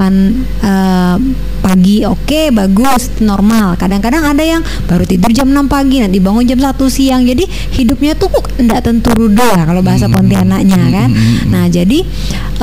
eh, 0.64 1.16
pagi 1.60 2.08
oke 2.08 2.56
bagus 2.56 3.20
normal. 3.20 3.76
Kadang-kadang 3.76 4.24
ada 4.24 4.40
yang 4.40 4.64
baru 4.88 5.04
tidur 5.04 5.28
jam 5.36 5.52
6 5.52 5.68
pagi 5.68 6.00
nanti 6.00 6.24
bangun 6.24 6.48
jam 6.48 6.56
1 6.56 6.72
siang. 6.88 7.28
Jadi 7.28 7.44
hidupnya 7.76 8.16
tuh 8.16 8.32
enggak 8.64 8.88
tentu 8.88 9.12
rudo 9.12 9.44
ya 9.44 9.68
kalau 9.68 9.84
bahasa 9.84 10.08
Pontianaknya 10.08 10.80
kan? 10.88 11.10
Nah 11.52 11.68
jadi 11.68 12.00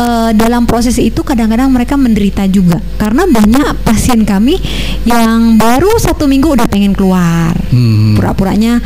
eh, 0.01 0.31
dalam 0.33 0.65
proses 0.65 0.97
itu 0.97 1.21
kadang-kadang 1.21 1.69
mereka 1.69 2.01
menderita 2.01 2.49
juga. 2.49 2.81
Karena 2.97 3.29
banyak 3.29 3.85
pasien 3.85 4.25
kami 4.25 4.57
yang 5.05 5.61
baru 5.61 5.93
satu 6.01 6.25
minggu 6.25 6.57
udah 6.57 6.65
pengen 6.73 6.97
keluar. 6.97 7.53
Mhm. 7.69 8.17
pura-puranya 8.17 8.81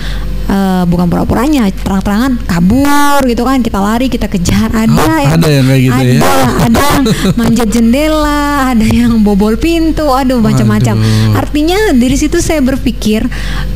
eh, 0.49 0.85
bukan 0.87 1.07
pura-puranya 1.07 1.69
terang-terangan 1.71 2.43
kabur 2.47 3.21
gitu 3.27 3.43
kan 3.43 3.63
kita 3.63 3.79
lari 3.79 4.07
kita 4.09 4.27
kejar 4.27 4.71
ada 4.73 4.91
Oh, 5.03 5.35
ada 5.39 5.49
yang 5.49 5.67
kayak 5.67 5.83
gitu 5.83 5.99
ada, 5.99 6.13
ya? 6.13 6.21
ada 6.69 6.81
yang 6.83 7.05
manjat 7.35 7.69
jendela 7.69 8.73
ada 8.73 8.87
yang 8.87 9.13
bobol 9.21 9.59
pintu 9.59 10.09
aduh 10.09 10.39
macam-macam. 10.41 10.97
Artinya 11.37 11.93
dari 11.93 12.17
situ 12.17 12.39
saya 12.41 12.63
berpikir 12.63 13.27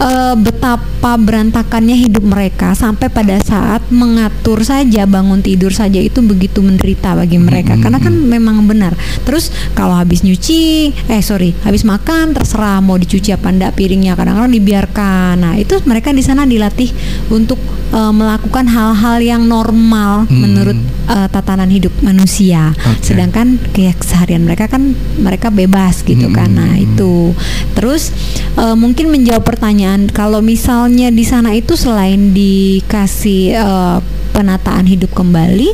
eh, 0.01 0.35
betapa 0.37 1.19
berantakannya 1.19 1.97
hidup 1.97 2.25
mereka 2.25 2.73
sampai 2.73 3.11
pada 3.13 3.37
saat 3.43 3.83
mengatur 3.93 4.63
saja 4.63 5.05
bangun 5.05 5.43
tidur 5.45 5.71
saja 5.71 6.01
itu 6.01 6.23
begitu 6.25 6.63
menderita 6.65 7.15
bagi 7.15 7.37
mereka. 7.37 7.77
Karena 7.79 7.99
kan 8.01 8.15
memang 8.15 8.65
benar. 8.65 8.97
Terus 9.27 9.53
kalau 9.77 9.99
habis 9.99 10.23
nyuci 10.25 10.91
eh 11.11 11.23
sorry 11.23 11.53
habis 11.63 11.85
makan 11.85 12.33
terserah 12.33 12.81
mau 12.81 12.97
dicuci 12.97 13.35
apa 13.35 13.51
enggak 13.53 13.77
piringnya 13.77 14.17
kadang-kadang 14.17 14.53
dibiarkan. 14.53 15.35
Nah 15.43 15.55
itu 15.61 15.79
mereka 15.85 16.11
di 16.15 16.23
sana 16.25 16.49
dilatih 16.57 16.91
untuk 17.29 17.61
eh, 17.93 18.13
melakukan 18.13 18.67
hal-hal 18.67 19.21
yang 19.21 19.43
normal 19.45 20.25
menurut 20.33 20.77
eh, 21.07 21.29
tatanan 21.31 21.69
hidup 21.69 21.93
manusia. 22.01 22.73
Oke. 22.73 23.13
sedangkan 23.13 23.61
kayak 23.71 24.01
keseharian 24.03 24.43
mereka 24.43 24.67
kan 24.67 24.97
mereka 25.21 25.53
bebas 25.53 26.03
gitu 26.03 26.33
kan. 26.33 26.57
Nah 26.57 26.75
itu. 26.81 27.37
Terus 27.77 28.11
eh, 28.57 28.77
mungkin 28.77 29.13
menjawab 29.13 29.45
pertanyaan 29.45 30.09
kalau 30.11 30.41
misalnya 30.41 31.13
di 31.13 31.23
sana 31.23 31.53
itu 31.53 31.77
selain 31.77 32.33
dikasih 32.33 33.43
eh, 33.55 33.99
penataan 34.37 34.85
hidup 34.85 35.17
kembali 35.17 35.73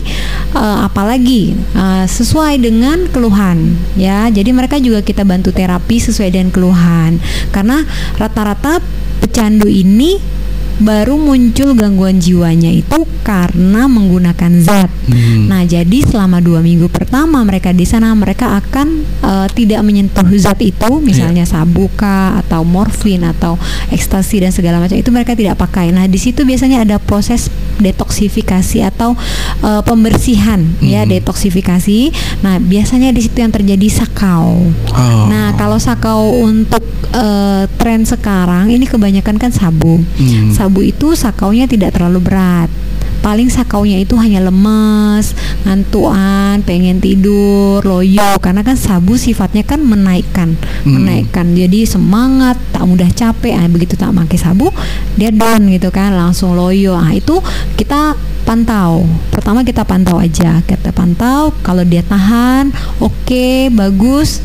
eh, 0.55 0.79
apalagi 0.87 1.59
eh, 1.75 2.07
sesuai 2.07 2.63
dengan 2.63 3.11
keluhan 3.11 3.75
ya. 3.99 4.31
Jadi 4.31 4.51
mereka 4.55 4.79
juga 4.79 5.03
kita 5.03 5.27
bantu 5.27 5.51
terapi 5.51 5.99
sesuai 5.99 6.31
dengan 6.31 6.55
keluhan. 6.55 7.19
Karena 7.51 7.83
rata-rata 8.15 8.79
pecandu 9.19 9.67
ini 9.67 10.42
baru 10.81 11.21
muncul 11.21 11.77
gangguan 11.77 12.23
jiwanya 12.23 12.73
itu 12.73 13.05
karena 13.23 13.87
menggunakan 13.87 14.53
zat. 14.63 14.91
Hmm. 15.07 15.47
Nah, 15.51 15.63
jadi 15.63 16.03
selama 16.03 16.43
dua 16.43 16.59
minggu 16.63 16.91
pertama 16.91 17.43
mereka 17.47 17.71
di 17.71 17.87
sana 17.87 18.11
mereka 18.15 18.59
akan 18.59 19.03
eh, 19.03 19.49
tidak 19.55 19.81
menyentuh 19.87 20.27
zat 20.39 20.59
itu, 20.63 20.99
misalnya 21.03 21.47
sabu 21.47 21.87
kah, 21.95 22.39
atau 22.43 22.67
morfin 22.67 23.23
atau 23.23 23.59
ekstasi 23.95 24.43
dan 24.43 24.51
segala 24.51 24.83
macam 24.83 24.99
itu 24.99 25.11
mereka 25.15 25.39
tidak 25.39 25.59
pakai. 25.59 25.95
Nah, 25.95 26.07
di 26.11 26.19
situ 26.19 26.43
biasanya 26.43 26.83
ada 26.83 26.97
proses 26.99 27.49
detoksifikasi 27.79 28.85
atau 28.95 29.15
eh, 29.63 29.83
pembersihan 29.87 30.63
ya 30.83 31.07
detoksifikasi. 31.07 31.99
Nah, 32.43 32.59
biasanya 32.59 33.15
di 33.15 33.23
situ 33.23 33.39
yang 33.39 33.55
terjadi 33.55 34.03
sakau. 34.03 34.71
Oh. 34.71 35.25
Nah, 35.31 35.55
kalau 35.55 35.79
sakau 35.79 36.43
untuk 36.43 36.83
eh, 37.15 37.65
tren 37.79 38.03
sekarang 38.03 38.71
ini 38.71 38.85
kebanyakan 38.87 39.39
kan 39.39 39.51
sabu. 39.55 40.03
Hmm. 40.19 40.51
Sabu 40.63 40.87
itu 40.87 41.19
sakaunya 41.19 41.67
tidak 41.67 41.99
terlalu 41.99 42.23
berat. 42.23 42.71
Paling 43.19 43.51
sakaunya 43.51 43.99
itu 43.99 44.15
hanya 44.15 44.39
lemes, 44.47 45.35
ngantuan, 45.67 46.63
pengen 46.63 47.03
tidur, 47.03 47.83
loyo 47.83 48.39
karena 48.39 48.63
kan 48.63 48.79
sabu 48.79 49.19
sifatnya 49.19 49.67
kan 49.67 49.83
menaikkan, 49.83 50.55
Hmm. 50.87 51.03
menaikkan. 51.03 51.51
Jadi 51.59 51.83
semangat, 51.83 52.63
tak 52.71 52.87
mudah 52.87 53.11
capek. 53.11 53.59
Ah 53.59 53.67
begitu 53.67 53.99
tak 53.99 54.15
pakai 54.15 54.39
sabu, 54.39 54.71
dia 55.19 55.35
down 55.35 55.67
gitu 55.67 55.91
kan, 55.91 56.15
langsung 56.15 56.55
loyo. 56.55 56.95
Ah 56.95 57.11
itu 57.11 57.43
kita 57.75 58.15
pantau. 58.47 59.03
Pertama 59.35 59.67
kita 59.67 59.83
pantau 59.83 60.23
aja, 60.23 60.63
kita 60.63 60.95
pantau 60.95 61.51
kalau 61.67 61.83
dia 61.83 62.07
tahan, 62.07 62.71
oke, 63.03 63.67
bagus. 63.75 64.39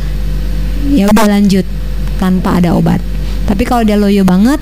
Ya 0.89 1.05
udah 1.13 1.29
lanjut 1.29 1.65
tanpa 2.17 2.57
ada 2.57 2.73
obat. 2.73 3.05
Tapi 3.45 3.69
kalau 3.69 3.85
dia 3.85 4.01
loyo 4.01 4.25
banget, 4.25 4.57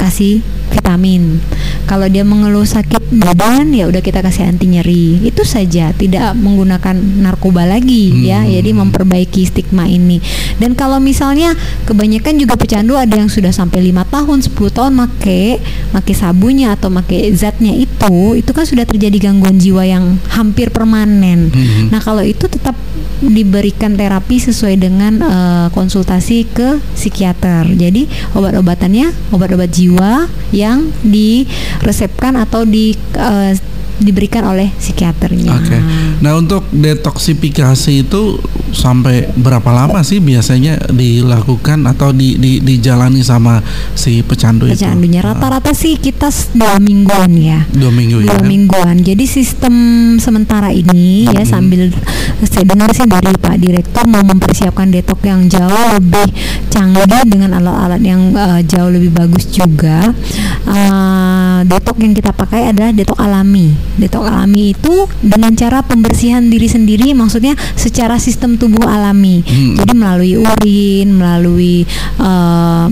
kasih 0.00 0.55
vitamin. 0.70 1.38
Kalau 1.86 2.10
dia 2.10 2.26
mengeluh 2.26 2.66
sakit 2.66 3.14
badan, 3.14 3.70
ya 3.70 3.86
udah 3.86 4.02
kita 4.02 4.22
kasih 4.22 4.50
anti 4.50 4.66
nyeri. 4.66 5.22
Itu 5.22 5.46
saja, 5.46 5.94
tidak 5.94 6.34
menggunakan 6.34 6.98
narkoba 7.22 7.62
lagi 7.66 8.26
ya. 8.26 8.42
Hmm. 8.42 8.50
Jadi 8.50 8.70
memperbaiki 8.74 9.42
stigma 9.46 9.86
ini. 9.86 10.18
Dan 10.58 10.74
kalau 10.74 10.98
misalnya 10.98 11.54
kebanyakan 11.86 12.42
juga 12.42 12.58
pecandu 12.58 12.98
ada 12.98 13.14
yang 13.14 13.30
sudah 13.30 13.54
sampai 13.54 13.86
lima 13.86 14.02
tahun, 14.08 14.42
10 14.42 14.56
tahun 14.72 14.92
make 14.98 15.62
make 15.94 16.14
sabunya 16.16 16.74
atau 16.74 16.90
make 16.90 17.30
zatnya 17.36 17.70
itu, 17.70 18.34
itu 18.34 18.50
kan 18.50 18.66
sudah 18.66 18.82
terjadi 18.82 19.30
gangguan 19.30 19.60
jiwa 19.60 19.86
yang 19.86 20.18
hampir 20.32 20.74
permanen. 20.74 21.54
Mhm. 21.54 21.94
Nah, 21.94 22.02
kalau 22.02 22.26
itu 22.26 22.50
tetap 22.50 22.74
diberikan 23.20 23.96
terapi 23.96 24.36
sesuai 24.36 24.76
dengan 24.76 25.14
eh, 25.20 25.66
konsultasi 25.72 26.48
ke 26.52 26.80
psikiater. 26.94 27.68
Jadi 27.72 28.08
obat-obatannya 28.36 29.32
obat-obat 29.32 29.70
jiwa 29.72 30.28
yang 30.52 30.92
diresepkan 31.04 32.36
atau 32.36 32.68
di 32.68 32.92
eh, 33.16 33.56
diberikan 33.98 34.44
oleh 34.46 34.72
psikiaternya. 34.72 35.52
Oke. 35.52 35.78
Nah 36.20 36.32
untuk 36.34 36.64
detoksifikasi 36.70 37.92
itu 38.02 38.36
sampai 38.70 39.30
berapa 39.32 39.68
lama 39.68 40.02
sih 40.02 40.18
biasanya 40.18 40.90
dilakukan 40.90 41.86
atau 41.86 42.10
di, 42.10 42.36
di- 42.36 42.60
dijalani 42.60 43.20
sama 43.20 43.62
si 43.92 44.20
pecandu, 44.20 44.68
Pecandunya 44.68 45.20
itu? 45.20 45.28
rata-rata 45.28 45.72
sih 45.72 45.96
kita 45.96 46.28
dua 46.52 46.76
mingguan 46.76 47.32
ya. 47.32 47.64
Dua 47.68 47.88
minggu 47.88 48.20
ya. 48.20 48.36
dua 48.36 48.42
mingguan. 48.42 49.00
Jadi 49.00 49.24
sistem 49.24 49.74
sementara 50.16 50.70
ini 50.70 51.24
ya 51.24 51.42
Mhm. 51.42 51.48
sambil 51.48 51.80
saya 52.42 52.64
dengar 52.64 52.90
sih 52.90 53.04
dari 53.04 53.32
Pak 53.32 53.56
Direktur 53.56 54.04
mau 54.04 54.20
mempersiapkan 54.20 54.88
detok 54.88 55.24
yang 55.24 55.46
jauh 55.46 55.70
lebih 55.94 56.28
canggih 56.68 57.24
dengan 57.24 57.56
alat-alat 57.56 58.00
yang 58.00 58.32
eh, 58.32 58.60
jauh 58.62 58.90
lebih 58.90 59.10
bagus 59.10 59.48
juga. 59.48 60.12
Eh, 60.66 61.58
detok 61.64 61.96
yang 61.98 62.12
kita 62.12 62.30
pakai 62.30 62.68
adalah 62.68 62.90
detok 62.90 63.16
alami. 63.16 63.72
Detok 63.96 64.28
alami 64.28 64.74
itu 64.74 65.08
dengan 65.22 65.54
cara 65.54 65.80
pembersihan 65.80 66.44
diri 66.44 66.66
sendiri, 66.66 67.16
maksudnya 67.16 67.54
secara 67.74 68.18
sistem 68.18 68.58
tubuh 68.58 68.84
alami. 68.84 69.40
Hmm. 69.40 69.78
Jadi 69.78 69.92
melalui 69.94 70.32
urin, 70.36 71.08
melalui 71.16 71.86
eh, 72.20 72.86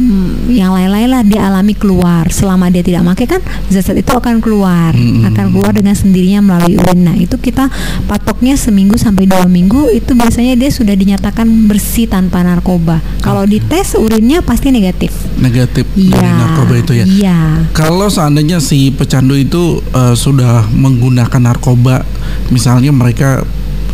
yang 0.48 0.72
lain-lain 0.72 1.08
lah 1.10 1.22
dia 1.22 1.50
alami 1.50 1.74
keluar. 1.74 2.30
Selama 2.30 2.70
dia 2.70 2.80
tidak 2.80 3.04
pakai 3.14 3.26
kan 3.28 3.40
zat-zat 3.68 3.98
itu 3.98 4.12
akan 4.12 4.40
keluar, 4.40 4.94
Hmm. 4.94 5.28
akan 5.28 5.52
keluar 5.52 5.72
dengan 5.74 5.92
sendirinya 5.92 6.40
melalui 6.40 6.78
urin. 6.78 7.00
Nah 7.04 7.16
itu 7.16 7.36
kita 7.36 7.68
patoknya 8.06 8.54
seminggu 8.54 8.96
sampai 8.96 9.28
dua 9.28 9.44
minggu 9.44 9.92
itu 9.92 10.14
biasanya 10.14 10.54
dia 10.54 10.70
sudah 10.72 10.94
dinyatakan 10.94 11.68
bersih 11.68 12.08
tanpa 12.08 12.40
narkoba. 12.40 13.00
Kalau 13.20 13.44
dites 13.44 13.92
urinnya 13.94 14.40
pasti 14.40 14.72
negatif. 14.72 15.12
Negatif 15.36 15.84
dari 15.92 16.16
Iya. 16.16 16.32
narkoba 16.32 16.74
itu 16.76 16.92
ya. 16.94 17.04
Iya. 17.04 17.38
Kalau 17.72 18.08
seandainya 18.08 18.58
si 18.58 18.88
pecandu 18.88 19.34
itu 19.34 19.80
eh, 19.92 20.14
sudah 20.14 20.64
menggunakan 20.84 21.40
narkoba, 21.40 22.04
misalnya 22.48 22.92
mereka 22.92 23.40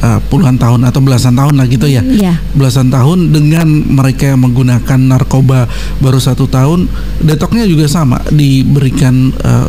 eh, 0.01 0.17
puluhan 0.33 0.57
tahun 0.57 0.89
atau 0.89 1.05
belasan 1.05 1.37
tahun 1.37 1.61
lah 1.61 1.69
gitu 1.69 1.85
ya, 1.85 2.01
Iya. 2.01 2.41
belasan 2.57 2.89
tahun 2.89 3.37
dengan 3.37 3.69
mereka 3.69 4.33
yang 4.33 4.41
menggunakan 4.41 4.97
narkoba 4.97 5.69
baru 6.01 6.17
satu 6.17 6.49
tahun, 6.49 6.89
detoknya 7.21 7.69
juga 7.69 7.85
sama 7.85 8.17
diberikan. 8.33 9.29
eh, 9.37 9.69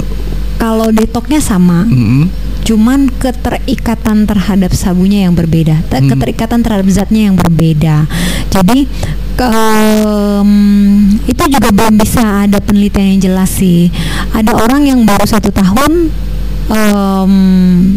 Kalau 0.56 0.88
detoknya 0.88 1.42
sama, 1.44 1.84
mm, 1.84 2.32
cuman 2.64 3.10
keterikatan 3.12 4.24
terhadap 4.24 4.72
sabunya 4.72 5.26
yang 5.28 5.34
berbeda, 5.34 5.82
Hmm. 5.90 6.08
keterikatan 6.08 6.62
terhadap 6.62 6.88
zatnya 6.88 7.28
yang 7.28 7.36
berbeda. 7.36 8.06
Jadi 8.48 8.86
em, 9.42 10.52
itu 11.26 11.44
juga 11.50 11.70
belum 11.74 11.98
bisa 11.98 12.46
ada 12.46 12.62
penelitian 12.62 13.18
yang 13.18 13.22
jelas 13.22 13.50
sih. 13.52 13.90
Ada 14.32 14.54
orang 14.54 14.86
yang 14.86 15.02
baru 15.02 15.26
satu 15.26 15.50
tahun 15.50 16.14
um, 16.70 17.34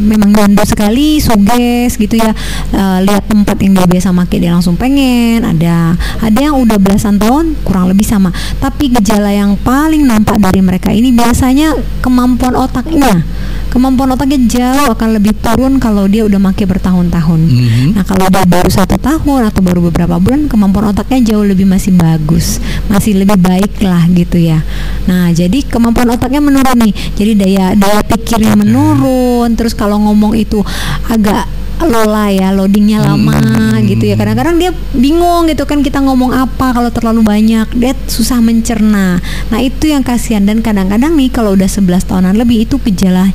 memang 0.08 0.30
nyandu 0.32 0.64
sekali 0.64 1.18
suges 1.20 1.98
gitu 1.98 2.16
ya. 2.16 2.32
Uh, 2.72 3.04
lihat 3.04 3.26
tempat 3.28 3.56
yang 3.60 3.76
dia 3.76 3.86
biasa 3.88 4.14
pakai 4.14 4.38
dia 4.40 4.52
langsung 4.54 4.78
pengen. 4.78 5.44
Ada 5.44 5.98
ada 6.24 6.38
yang 6.38 6.56
udah 6.60 6.78
belasan 6.80 7.20
tahun 7.20 7.58
kurang 7.66 7.90
lebih 7.90 8.06
sama. 8.06 8.30
Tapi 8.62 8.94
gejala 8.94 9.34
yang 9.34 9.58
paling 9.60 10.06
nampak 10.06 10.40
dari 10.40 10.62
mereka 10.62 10.94
ini 10.94 11.12
biasanya 11.12 11.76
kemampuan 12.00 12.54
otaknya 12.56 13.26
kemampuan 13.74 14.14
otaknya 14.14 14.38
jauh 14.46 14.94
akan 14.94 15.18
lebih 15.18 15.34
turun 15.42 15.82
kalau 15.82 16.06
dia 16.06 16.22
udah 16.22 16.38
pakai 16.38 16.64
bertahun-tahun. 16.70 17.40
Mm-hmm. 17.42 17.88
Nah 17.98 18.04
kalau 18.06 18.30
dia 18.30 18.46
baru 18.46 18.70
satu 18.70 18.94
tahun 19.02 19.50
atau 19.50 19.60
baru 19.66 19.90
beberapa 19.90 20.14
bulan 20.22 20.46
kemampuan 20.46 20.94
otaknya 20.94 21.34
jauh 21.34 21.42
lebih 21.42 21.66
masih 21.66 21.90
bagus, 21.98 22.62
masih 22.86 23.18
lebih 23.18 23.34
baik 23.34 23.82
lah 23.82 24.06
gitu 24.14 24.38
ya. 24.38 24.62
Nah 25.10 25.34
jadi 25.34 25.66
kemampuan 25.66 26.14
otaknya 26.14 26.38
menurun 26.38 26.78
nih, 26.86 26.94
jadi 27.18 27.32
daya 27.34 27.66
daya 27.74 28.00
pikirnya 28.06 28.54
menurun. 28.54 29.50
Terus 29.58 29.74
kalau 29.74 29.98
ngomong 29.98 30.38
itu 30.38 30.62
agak 31.10 31.50
lola 31.82 32.30
ya 32.30 32.54
loadingnya 32.54 33.02
lama 33.02 33.34
hmm. 33.34 33.82
gitu 33.90 34.06
ya. 34.06 34.14
Kadang-kadang 34.14 34.56
dia 34.60 34.70
bingung 34.94 35.50
gitu 35.50 35.66
kan 35.66 35.82
kita 35.82 35.98
ngomong 35.98 36.30
apa 36.30 36.70
kalau 36.70 36.90
terlalu 36.94 37.26
banyak. 37.26 37.66
Dia 37.74 37.92
susah 38.06 38.38
mencerna. 38.38 39.18
Nah 39.50 39.58
itu 39.58 39.90
yang 39.90 40.06
kasihan. 40.06 40.46
Dan 40.46 40.62
kadang-kadang 40.62 41.18
nih 41.18 41.30
kalau 41.34 41.58
udah 41.58 41.66
11 41.66 42.06
tahunan 42.06 42.34
lebih 42.38 42.68
itu 42.68 42.78
gejala 42.78 43.34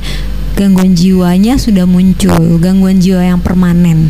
gangguan 0.56 0.96
jiwanya 0.96 1.60
sudah 1.60 1.84
muncul. 1.84 2.60
Gangguan 2.60 3.00
jiwa 3.00 3.22
yang 3.24 3.40
permanen. 3.40 4.08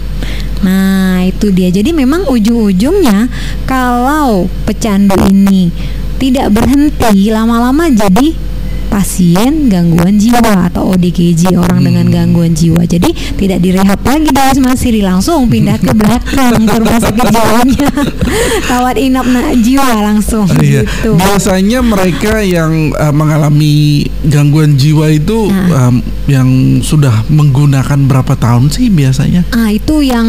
Nah 0.60 1.24
itu 1.24 1.50
dia. 1.50 1.72
Jadi 1.72 1.90
memang 1.90 2.28
ujung-ujungnya 2.28 3.26
kalau 3.66 4.46
pecandu 4.68 5.16
ini 5.26 5.72
tidak 6.20 6.52
berhenti 6.52 7.32
lama-lama 7.32 7.88
jadi 7.88 8.49
pasien 8.90 9.70
gangguan 9.70 10.18
jiwa 10.18 10.66
atau 10.66 10.90
ODGJ 10.92 11.54
orang 11.54 11.78
hmm. 11.80 11.86
dengan 11.86 12.06
gangguan 12.10 12.52
jiwa. 12.52 12.82
Jadi 12.82 13.14
tidak 13.38 13.62
direhab 13.62 14.02
lagi 14.02 14.28
di 14.34 14.40
Wisma 14.50 14.74
Siri 14.74 15.00
langsung 15.00 15.46
pindah 15.46 15.78
ke 15.78 15.94
belakang 15.94 16.66
ke 16.66 16.74
rumah 16.82 16.98
sakit 16.98 17.26
jiwanya. 17.30 17.88
Tawat 18.70 18.96
inap 18.98 19.26
nak 19.30 19.54
jiwa 19.62 19.94
langsung 20.02 20.50
iya. 20.58 20.82
gitu. 20.82 21.14
Biasanya 21.14 21.80
mereka 21.86 22.42
yang 22.42 22.90
uh, 22.98 23.14
mengalami 23.14 24.02
gangguan 24.26 24.74
jiwa 24.74 25.06
itu 25.14 25.46
nah. 25.46 25.88
um, 25.88 26.02
yang 26.26 26.82
sudah 26.82 27.22
menggunakan 27.30 28.10
berapa 28.10 28.34
tahun 28.34 28.74
sih 28.74 28.90
biasanya? 28.90 29.46
Ah 29.54 29.70
itu 29.70 30.02
yang 30.02 30.26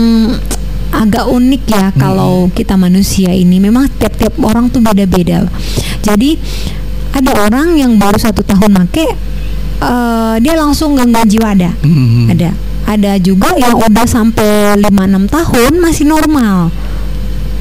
agak 0.91 1.25
unik 1.25 1.63
ya 1.71 1.87
hmm. 1.89 1.97
kalau 1.97 2.51
kita 2.51 2.75
manusia 2.75 3.31
ini 3.31 3.57
memang 3.57 3.87
tiap-tiap 3.97 4.37
orang 4.43 4.69
tuh 4.69 4.83
beda-beda. 4.83 5.47
Jadi 6.03 6.37
ada 7.11 7.31
orang 7.47 7.75
yang 7.75 7.99
baru 7.99 8.15
satu 8.15 8.43
tahun 8.43 8.71
make 8.81 9.07
uh, 9.83 10.35
dia 10.39 10.55
langsung 10.55 10.95
gangguan 10.95 11.27
jiwa 11.27 11.51
ada. 11.51 11.71
Hmm. 11.83 12.31
ada. 12.31 12.51
Ada 12.81 13.21
juga 13.23 13.55
yang 13.55 13.77
udah 13.77 14.03
sampai 14.03 14.75
5-6 14.75 15.31
tahun 15.31 15.71
masih 15.79 16.05
normal 16.11 16.73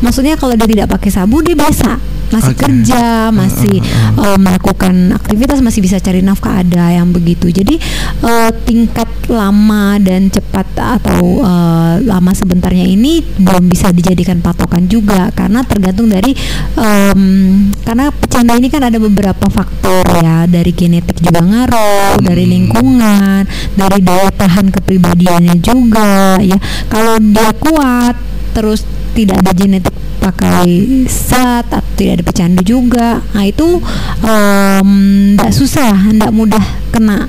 maksudnya 0.00 0.34
kalau 0.36 0.56
dia 0.56 0.68
tidak 0.68 0.88
pakai 0.92 1.10
sabu 1.12 1.40
dia 1.44 1.56
biasa 1.56 2.20
masih 2.30 2.54
okay. 2.54 2.62
kerja, 2.62 3.34
masih 3.34 3.76
uh, 3.82 4.18
uh, 4.18 4.26
uh. 4.34 4.38
melakukan 4.38 4.94
aktivitas, 5.18 5.58
masih 5.60 5.82
bisa 5.82 5.98
cari 5.98 6.22
nafkah 6.22 6.62
ada 6.62 6.94
yang 6.94 7.10
begitu. 7.10 7.50
Jadi 7.50 7.76
uh, 8.22 8.50
tingkat 8.64 9.10
lama 9.26 9.98
dan 9.98 10.30
cepat 10.30 10.66
atau 10.78 11.42
uh, 11.42 11.98
lama 12.00 12.32
sebentarnya 12.32 12.86
ini 12.86 13.22
belum 13.22 13.66
bisa 13.66 13.90
dijadikan 13.90 14.38
patokan 14.38 14.86
juga 14.86 15.34
karena 15.34 15.66
tergantung 15.66 16.06
dari 16.06 16.32
um, 16.78 17.68
karena 17.82 18.14
pecanda 18.14 18.54
ini 18.54 18.70
kan 18.70 18.86
ada 18.86 18.98
beberapa 19.02 19.50
faktor 19.50 20.06
ya 20.22 20.46
dari 20.46 20.70
genetik 20.70 21.18
juga 21.18 21.42
ngaruh, 21.42 22.18
hmm. 22.18 22.24
dari 22.24 22.44
lingkungan, 22.46 23.42
dari 23.74 23.98
daya 24.00 24.30
tahan 24.30 24.70
kepribadiannya 24.70 25.58
juga 25.58 26.38
ya. 26.38 26.58
Kalau 26.86 27.18
dia 27.18 27.50
kuat 27.58 28.14
terus 28.50 28.82
tidak 29.14 29.42
ada 29.42 29.52
genetik 29.52 29.94
pakai 30.20 30.68
zat 31.08 31.66
atau 31.72 31.92
tidak 31.96 32.20
ada 32.20 32.24
pecandu 32.24 32.62
juga 32.62 33.08
nah 33.32 33.44
itu 33.48 33.80
tidak 34.20 35.50
um, 35.50 35.56
susah 35.56 35.96
tidak 36.12 36.32
mudah 36.32 36.64
kena 36.92 37.28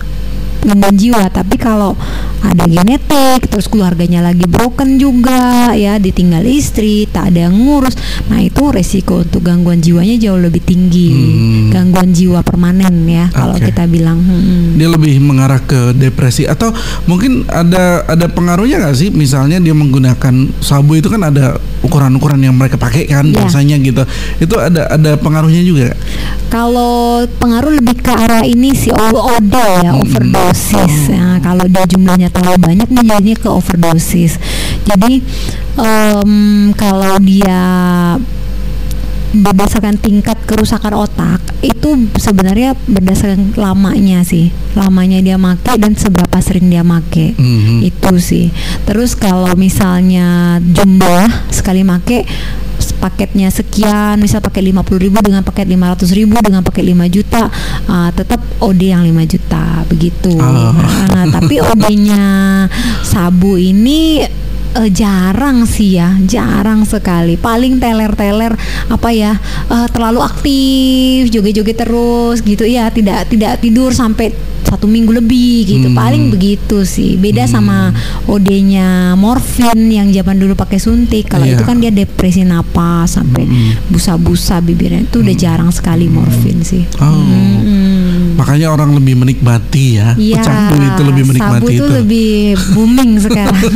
gangguan 0.62 0.94
jiwa 0.94 1.26
tapi 1.34 1.58
kalau 1.58 1.98
ada 2.42 2.66
genetik 2.70 3.50
terus 3.50 3.66
keluarganya 3.70 4.22
lagi 4.22 4.46
broken 4.46 4.98
juga 5.02 5.74
ya 5.74 5.98
ditinggal 5.98 6.46
istri 6.46 7.10
tak 7.10 7.34
ada 7.34 7.50
yang 7.50 7.58
ngurus 7.58 7.98
nah 8.30 8.38
itu 8.42 8.70
resiko 8.70 9.26
untuk 9.26 9.46
gangguan 9.46 9.82
jiwanya 9.82 10.18
jauh 10.22 10.38
lebih 10.38 10.62
tinggi 10.62 11.10
hmm. 11.14 11.74
gangguan 11.74 12.14
jiwa 12.14 12.46
permanen 12.46 13.06
ya 13.10 13.30
kalau 13.34 13.58
okay. 13.58 13.74
kita 13.74 13.90
bilang 13.90 14.22
hmm. 14.22 14.78
dia 14.78 14.90
lebih 14.90 15.18
mengarah 15.22 15.62
ke 15.62 15.98
depresi 15.98 16.46
atau 16.46 16.70
mungkin 17.10 17.46
ada 17.50 18.06
ada 18.06 18.26
pengaruhnya 18.30 18.82
nggak 18.86 18.98
sih 18.98 19.10
misalnya 19.10 19.58
dia 19.58 19.74
menggunakan 19.74 20.50
sabu 20.62 20.98
itu 20.98 21.10
kan 21.10 21.26
ada 21.26 21.58
ukuran-ukuran 21.82 22.42
yang 22.42 22.56
mereka 22.58 22.78
pakai 22.78 23.10
kan 23.10 23.30
ya. 23.30 23.42
biasanya 23.44 23.76
gitu. 23.82 24.04
Itu 24.42 24.56
ada 24.58 24.88
ada 24.90 25.18
pengaruhnya 25.18 25.62
juga 25.66 25.94
kalau 26.52 27.24
pengaruh 27.40 27.80
lebih 27.80 28.04
ke 28.04 28.12
arah 28.12 28.44
ini 28.44 28.76
si 28.76 28.92
OD 28.92 29.56
ya 29.88 29.96
hmm. 29.96 30.04
overdosis. 30.04 31.08
Nah, 31.08 31.40
kalau 31.40 31.64
dia 31.72 31.88
jumlahnya 31.88 32.28
terlalu 32.28 32.60
banyak 32.60 32.88
jadinya 32.92 33.38
ke 33.40 33.48
overdosis. 33.50 34.36
Jadi 34.84 35.24
um, 35.80 36.76
kalau 36.76 37.16
dia 37.24 37.64
berdasarkan 39.32 39.96
tingkat 39.96 40.36
kerusakan 40.44 41.08
otak 41.08 41.40
itu 41.64 42.10
sebenarnya 42.20 42.76
berdasarkan 42.90 43.56
lamanya 43.56 44.26
sih 44.28 44.52
lamanya 44.76 45.24
dia 45.24 45.38
make 45.40 45.72
dan 45.80 45.96
seberapa 45.96 46.38
sering 46.44 46.68
dia 46.68 46.84
make 46.84 47.38
mm-hmm. 47.38 47.80
itu 47.86 48.14
sih 48.20 48.48
terus 48.84 49.16
kalau 49.16 49.56
misalnya 49.56 50.60
jumlah 50.60 51.52
sekali 51.54 51.86
make 51.88 52.28
paketnya 53.02 53.50
sekian 53.50 54.18
misal 54.22 54.42
pakai 54.42 54.62
50 54.62 54.98
ribu 54.98 55.18
dengan 55.22 55.42
paket 55.42 55.70
500 55.70 56.18
ribu 56.18 56.38
dengan 56.42 56.62
paket 56.62 56.86
5 56.86 57.14
juta 57.14 57.50
uh, 57.90 58.10
tetap 58.14 58.42
OD 58.62 58.82
yang 58.94 59.02
5 59.06 59.34
juta 59.38 59.64
begitu 59.90 60.34
oh. 60.38 60.74
nah, 61.14 61.26
tapi 61.30 61.62
OD-nya 61.62 62.24
sabu 63.02 63.58
ini 63.58 64.22
uh, 64.76 64.90
jarang 64.92 65.68
sih 65.68 66.00
ya, 66.00 66.16
jarang 66.24 66.88
sekali. 66.88 67.36
Paling 67.36 67.80
teler-teler 67.80 68.56
apa 68.88 69.10
ya, 69.12 69.36
uh, 69.68 69.88
terlalu 69.92 70.20
aktif, 70.24 71.32
joget-joget 71.32 71.78
terus 71.84 72.38
gitu 72.44 72.64
ya, 72.64 72.88
tidak 72.92 73.28
tidak 73.32 73.60
tidur 73.60 73.92
sampai 73.92 74.32
satu 74.62 74.88
minggu 74.88 75.12
lebih 75.12 75.68
gitu. 75.68 75.88
Hmm. 75.92 75.98
Paling 75.98 76.24
begitu 76.32 76.88
sih. 76.88 77.20
Beda 77.20 77.44
hmm. 77.44 77.52
sama 77.52 77.92
OD-nya 78.30 79.20
morfin 79.20 79.92
yang 79.92 80.08
zaman 80.16 80.40
dulu 80.40 80.56
pakai 80.56 80.80
suntik. 80.80 81.28
Kalau 81.28 81.44
yeah. 81.44 81.60
itu 81.60 81.64
kan 81.68 81.78
dia 81.84 81.92
depresi 81.92 82.48
napas 82.48 83.20
sampai 83.20 83.44
hmm. 83.44 83.92
busa-busa 83.92 84.64
bibirnya. 84.64 85.04
Itu 85.04 85.20
udah 85.20 85.36
hmm. 85.36 85.44
jarang 85.44 85.72
sekali 85.76 86.08
morfin 86.08 86.64
sih. 86.64 86.88
Oh. 87.04 87.12
Hmm 87.12 88.11
Makanya 88.42 88.74
orang 88.74 88.98
lebih 88.98 89.22
menikmati 89.22 90.02
ya. 90.02 90.18
ya 90.18 90.42
itu 90.74 91.04
lebih 91.06 91.30
menikmati 91.30 91.62
sabu 91.62 91.70
itu. 91.70 91.78
itu 91.78 91.94
lebih 91.94 92.58
booming 92.74 93.22
sekarang. 93.22 93.54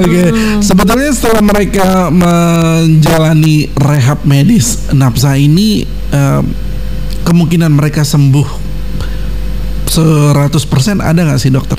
Oke, 0.00 0.08
okay. 0.08 0.28
sebetulnya 0.64 1.12
setelah 1.12 1.44
mereka 1.44 2.08
menjalani 2.08 3.68
rehab 3.76 4.24
medis 4.24 4.88
nafsa 4.96 5.36
ini 5.36 5.84
uh, 6.16 6.40
kemungkinan 7.28 7.68
mereka 7.68 8.00
sembuh 8.00 8.48
100% 9.92 11.04
ada 11.04 11.20
nggak 11.20 11.36
sih 11.36 11.52
dokter? 11.52 11.76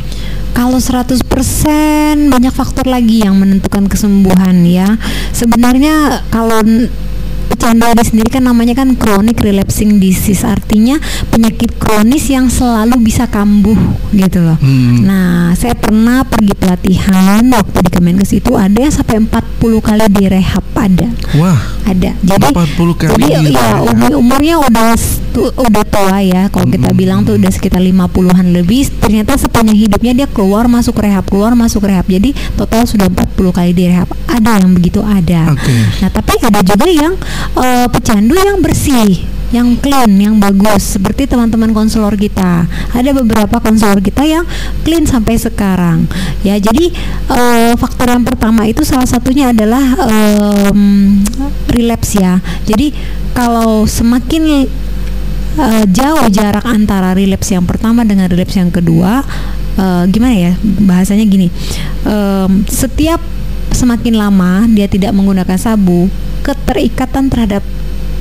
Kalau 0.54 0.78
100% 0.78 1.18
banyak 2.30 2.54
faktor 2.54 2.86
lagi 2.86 3.26
yang 3.26 3.42
menentukan 3.42 3.90
kesembuhan 3.90 4.62
ya. 4.70 5.02
Sebenarnya 5.34 6.22
kalau 6.30 6.62
Candida 7.56 8.04
sendiri 8.04 8.30
kan 8.30 8.44
namanya 8.44 8.76
kan 8.76 8.96
chronic 9.00 9.40
relapsing 9.40 9.98
disease 10.02 10.44
artinya 10.44 11.00
penyakit 11.32 11.76
kronis 11.80 12.28
yang 12.28 12.52
selalu 12.52 13.00
bisa 13.00 13.28
kambuh 13.28 13.78
gitu 14.12 14.44
loh. 14.44 14.60
Hmm. 14.60 15.08
Nah, 15.08 15.56
saya 15.56 15.74
pernah 15.76 16.28
pergi 16.28 16.54
pelatihan 16.58 17.44
waktu 17.52 17.78
di 17.88 17.90
Kemenkes 17.92 18.32
itu 18.36 18.56
ada 18.60 18.76
yang 18.76 18.94
sampai 18.94 19.24
40 19.24 19.80
kali 19.80 20.06
direhab 20.12 20.66
ada. 20.82 21.08
Wah. 21.38 21.60
Ada. 21.86 22.12
Jadi 22.24 22.48
40 22.52 23.00
kali. 23.00 23.14
Jadi 23.20 23.54
ya 23.54 23.84
umur 23.84 24.12
umurnya 24.18 24.56
udah 24.62 24.96
udah 25.40 25.84
tua 25.88 26.18
ya. 26.24 26.50
Kalau 26.50 26.68
hmm. 26.68 26.76
kita 26.76 26.90
bilang 26.98 27.24
tuh 27.24 27.38
udah 27.38 27.52
sekitar 27.52 27.82
50-an 27.84 28.48
lebih, 28.52 28.90
ternyata 29.00 29.38
sepanjang 29.38 29.78
hidupnya 29.78 30.14
dia 30.24 30.28
keluar 30.28 30.66
masuk 30.68 31.00
rehab, 31.00 31.28
keluar 31.30 31.54
masuk 31.54 31.86
rehab. 31.88 32.06
Jadi 32.10 32.34
total 32.58 32.90
sudah 32.90 33.08
40 33.08 33.58
kali 33.58 33.72
direhab. 33.76 34.10
Ada 34.28 34.64
yang 34.64 34.74
begitu 34.76 35.00
ada. 35.04 35.54
Okay. 35.56 35.82
Nah, 36.02 36.10
tapi 36.10 36.34
ada 36.42 36.60
juga 36.64 36.88
yang 36.90 37.14
uh, 37.58 37.88
pecandu 37.92 38.36
yang 38.38 38.60
bersih 38.60 39.32
yang 39.52 39.76
clean, 39.84 40.16
yang 40.16 40.40
bagus 40.40 40.96
seperti 40.96 41.28
teman-teman 41.28 41.76
konselor 41.76 42.16
kita. 42.16 42.66
Ada 42.96 43.12
beberapa 43.12 43.60
konselor 43.60 44.00
kita 44.00 44.24
yang 44.24 44.48
clean 44.88 45.04
sampai 45.04 45.36
sekarang. 45.36 46.08
Ya, 46.42 46.56
jadi 46.56 46.88
uh, 47.28 47.76
faktor 47.76 48.16
yang 48.16 48.24
pertama 48.24 48.64
itu 48.66 48.88
salah 48.88 49.06
satunya 49.06 49.52
adalah 49.52 49.84
um, 50.08 51.20
relapse 51.68 52.16
ya. 52.16 52.40
Jadi 52.64 52.96
kalau 53.36 53.84
semakin 53.84 54.72
uh, 55.60 55.84
jauh 55.84 56.26
jarak 56.32 56.64
antara 56.64 57.12
relapse 57.12 57.52
yang 57.52 57.68
pertama 57.68 58.08
dengan 58.08 58.32
relapse 58.32 58.56
yang 58.56 58.72
kedua, 58.72 59.20
uh, 59.76 60.04
gimana 60.08 60.36
ya 60.36 60.54
bahasanya 60.88 61.28
gini, 61.28 61.52
um, 62.08 62.64
setiap 62.72 63.20
semakin 63.74 64.20
lama 64.20 64.68
dia 64.70 64.86
tidak 64.86 65.16
menggunakan 65.16 65.58
sabu, 65.58 66.08
keterikatan 66.46 67.32
terhadap 67.32 67.64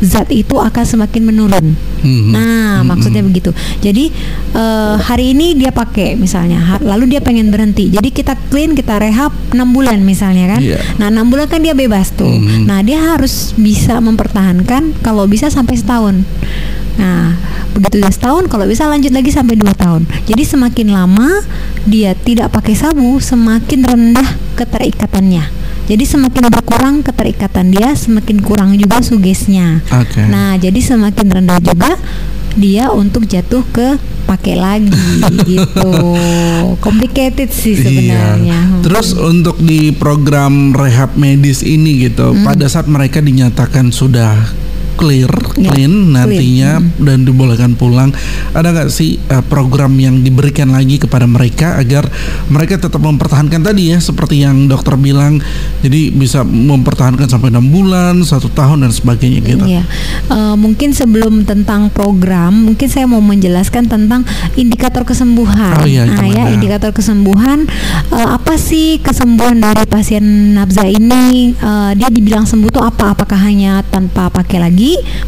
zat 0.01 0.33
itu 0.33 0.57
akan 0.57 0.85
semakin 0.85 1.23
menurun. 1.29 1.77
Hmm. 2.01 2.33
Nah, 2.33 2.81
hmm. 2.81 2.89
maksudnya 2.89 3.21
begitu. 3.21 3.53
Jadi 3.85 4.09
uh, 4.57 4.97
hari 4.97 5.37
ini 5.37 5.53
dia 5.53 5.69
pakai 5.71 6.17
misalnya, 6.17 6.81
lalu 6.81 7.17
dia 7.17 7.21
pengen 7.21 7.53
berhenti. 7.53 7.93
Jadi 7.93 8.09
kita 8.09 8.33
clean, 8.49 8.73
kita 8.73 8.97
rehab 8.97 9.31
6 9.53 9.61
bulan 9.77 10.01
misalnya 10.01 10.57
kan. 10.57 10.61
Yeah. 10.65 10.81
Nah, 10.97 11.13
6 11.13 11.29
bulan 11.29 11.47
kan 11.53 11.61
dia 11.61 11.77
bebas 11.77 12.17
tuh. 12.17 12.33
Hmm. 12.33 12.65
Nah, 12.65 12.81
dia 12.81 12.97
harus 12.97 13.53
bisa 13.61 14.01
mempertahankan 14.01 14.97
kalau 15.05 15.29
bisa 15.29 15.53
sampai 15.53 15.77
setahun. 15.77 16.25
Nah, 16.97 17.37
begitu 17.77 18.01
udah 18.01 18.13
setahun, 18.13 18.45
kalau 18.49 18.65
bisa 18.65 18.89
lanjut 18.89 19.13
lagi 19.13 19.31
sampai 19.31 19.55
dua 19.57 19.77
tahun. 19.77 20.09
Jadi 20.27 20.43
semakin 20.43 20.89
lama 20.91 21.45
dia 21.85 22.17
tidak 22.17 22.53
pakai 22.53 22.77
sabu, 22.77 23.21
semakin 23.21 23.81
rendah 23.85 24.29
keterikatannya. 24.61 25.44
Jadi 25.88 26.05
semakin 26.05 26.53
berkurang 26.53 27.01
keterikatan 27.01 27.73
dia, 27.73 27.96
semakin 27.96 28.38
kurang 28.44 28.77
juga 28.77 29.01
sugesnya. 29.01 29.81
Okay. 29.88 30.29
Nah, 30.29 30.55
jadi 30.61 30.77
semakin 30.77 31.27
rendah 31.40 31.59
juga 31.64 31.96
dia 32.55 32.90
untuk 32.90 33.27
jatuh 33.27 33.62
ke 33.70 33.96
pakai 34.29 34.55
lagi 34.55 35.18
gitu. 35.51 35.92
Complicated 36.79 37.51
sih 37.51 37.75
iya. 37.75 37.83
sebenarnya. 37.83 38.61
Iya. 38.70 38.83
Terus 38.87 39.09
untuk 39.18 39.59
di 39.59 39.90
program 39.90 40.77
rehab 40.77 41.18
medis 41.18 41.66
ini 41.66 42.07
gitu, 42.07 42.37
hmm. 42.37 42.46
pada 42.46 42.66
saat 42.70 42.87
mereka 42.87 43.18
dinyatakan 43.18 43.90
sudah 43.90 44.37
clear, 44.96 45.31
ya, 45.55 45.70
clean 45.70 46.14
nantinya 46.14 46.81
clean. 46.81 47.05
dan 47.05 47.18
dibolehkan 47.29 47.72
pulang. 47.79 48.11
Ada 48.57 48.72
nggak 48.72 48.88
sih 48.90 49.20
uh, 49.31 49.44
program 49.46 49.94
yang 50.00 50.20
diberikan 50.24 50.72
lagi 50.72 50.98
kepada 50.98 51.24
mereka 51.29 51.76
agar 51.79 52.09
mereka 52.50 52.81
tetap 52.81 53.00
mempertahankan 53.00 53.61
tadi 53.62 53.94
ya 53.94 53.98
seperti 54.03 54.42
yang 54.42 54.66
dokter 54.66 54.96
bilang, 54.98 55.38
jadi 55.85 56.11
bisa 56.11 56.42
mempertahankan 56.42 57.29
sampai 57.29 57.53
enam 57.53 57.66
bulan, 57.68 58.24
satu 58.24 58.50
tahun 58.50 58.88
dan 58.88 58.92
sebagainya 58.92 59.40
gitu. 59.44 59.64
Ya. 59.66 59.85
Uh, 60.26 60.59
mungkin 60.59 60.90
sebelum 60.96 61.46
tentang 61.46 61.92
program, 61.92 62.72
mungkin 62.72 62.88
saya 62.90 63.07
mau 63.07 63.22
menjelaskan 63.22 63.87
tentang 63.87 64.26
indikator 64.57 65.07
kesembuhan. 65.07 65.76
Oh, 65.81 65.87
iya, 65.87 66.09
nah 66.09 66.26
ya 66.26 66.50
indikator 66.50 66.90
kesembuhan 66.90 67.68
uh, 68.11 68.29
apa 68.37 68.57
sih 68.57 68.98
kesembuhan 69.00 69.61
dari 69.61 69.85
pasien 69.87 70.57
nabza 70.57 70.85
ini? 70.88 71.55
Uh, 71.61 71.92
dia 71.96 72.09
dibilang 72.11 72.44
sembuh 72.48 72.70
tuh 72.72 72.85
apa? 72.85 73.12
Apakah 73.12 73.38
hanya 73.40 73.85
tanpa 73.87 74.33
pakai 74.33 74.59
lagi? 74.61 74.80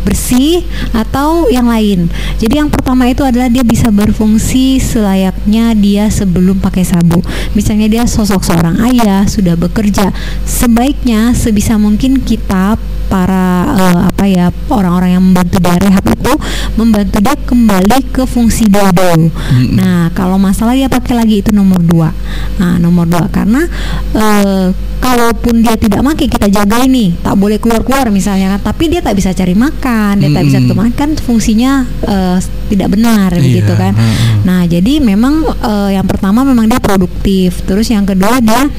Bersih 0.02 0.64
atau 0.96 1.48
yang 1.48 1.68
lain. 1.68 2.08
Jadi 2.40 2.54
yang 2.58 2.70
pertama 2.72 3.08
itu 3.08 3.22
adalah 3.22 3.48
dia 3.52 3.62
bisa 3.62 3.92
berfungsi 3.92 4.80
selayaknya 4.80 5.76
dia 5.76 6.08
sebelum 6.08 6.58
pakai 6.58 6.84
sabu. 6.86 7.20
Misalnya 7.52 7.88
dia 7.88 8.04
sosok 8.08 8.42
seorang 8.42 8.80
ayah 8.92 9.28
sudah 9.28 9.54
bekerja, 9.54 10.10
sebaiknya 10.48 11.36
sebisa 11.36 11.76
mungkin 11.76 12.22
kita 12.24 12.80
para 13.12 13.68
uh, 13.76 13.98
apa 14.08 14.24
ya 14.24 14.48
orang-orang 14.72 15.20
yang 15.20 15.24
membantu 15.24 15.60
dia 15.60 15.76
rehab 15.76 16.06
itu 16.08 16.32
membantu 16.80 17.20
dia 17.20 17.36
kembali 17.36 17.98
ke 18.08 18.24
fungsi 18.24 18.72
dia 18.72 18.88
dulu. 18.88 19.28
Hmm. 19.28 19.68
Nah 19.76 20.08
kalau 20.16 20.40
masalah 20.40 20.72
dia 20.72 20.88
pakai 20.88 21.20
lagi 21.20 21.44
itu 21.44 21.52
nomor 21.52 21.84
dua. 21.84 22.08
Nah 22.56 22.80
nomor 22.80 23.04
dua 23.04 23.28
karena 23.28 23.68
uh, 24.16 24.72
kalaupun 25.02 25.66
dia 25.66 25.74
tidak 25.74 25.98
makan 26.06 26.30
kita 26.30 26.46
jaga 26.46 26.86
ini 26.86 27.18
tak 27.18 27.34
boleh 27.34 27.58
keluar-keluar 27.58 28.08
misalnya 28.14 28.54
kan, 28.56 28.70
tapi 28.70 28.86
dia 28.86 29.02
tak 29.02 29.18
bisa 29.18 29.34
cari 29.34 29.58
makan, 29.58 30.22
dia 30.22 30.30
hmm. 30.30 30.36
tak 30.38 30.44
bisa 30.46 30.58
makan 30.62 31.08
fungsinya 31.18 31.82
uh, 32.06 32.38
tidak 32.70 32.94
benar 32.94 33.34
iya. 33.34 33.42
begitu 33.42 33.72
kan. 33.74 33.92
Hmm. 33.98 34.46
Nah 34.46 34.62
jadi 34.70 35.02
memang 35.02 35.42
uh, 35.42 35.90
yang 35.90 36.06
pertama 36.06 36.46
memang 36.46 36.70
dia 36.70 36.78
produktif, 36.78 37.66
terus 37.66 37.90
yang 37.90 38.06
kedua 38.06 38.38
dia 38.38 38.70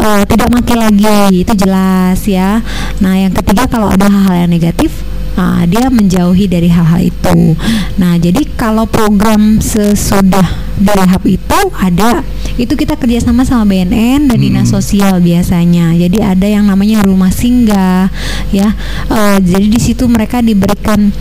uh, 0.00 0.24
tidak 0.24 0.48
makan 0.48 0.78
lagi 0.88 1.44
itu 1.44 1.52
jelas 1.52 2.24
ya. 2.24 2.64
Nah 3.04 3.14
yang 3.20 3.36
ketiga 3.36 3.68
kalau 3.68 3.92
ada 3.92 4.08
hal-hal 4.08 4.48
yang 4.48 4.52
negatif 4.56 4.90
uh, 5.36 5.62
dia 5.68 5.86
menjauhi 5.92 6.50
dari 6.50 6.72
hal-hal 6.72 7.06
itu. 7.06 7.54
Nah, 8.00 8.18
jadi 8.18 8.42
kalau 8.56 8.88
program 8.88 9.60
sesudah 9.62 10.66
direhab 10.76 11.24
itu 11.24 11.60
ada 11.80 12.20
itu 12.56 12.72
kita 12.76 12.96
kerjasama 12.96 13.44
sama 13.44 13.68
BNN 13.68 14.32
dan 14.32 14.38
dinas 14.40 14.68
hmm. 14.68 14.74
sosial 14.80 15.14
biasanya. 15.20 15.92
Jadi 15.92 16.18
ada 16.24 16.46
yang 16.48 16.64
namanya 16.68 17.04
rumah 17.04 17.32
singgah, 17.32 18.08
ya. 18.48 18.72
Uh, 19.12 19.36
jadi 19.40 19.66
di 19.68 19.80
situ 19.80 20.08
mereka 20.08 20.40
diberikan 20.40 21.12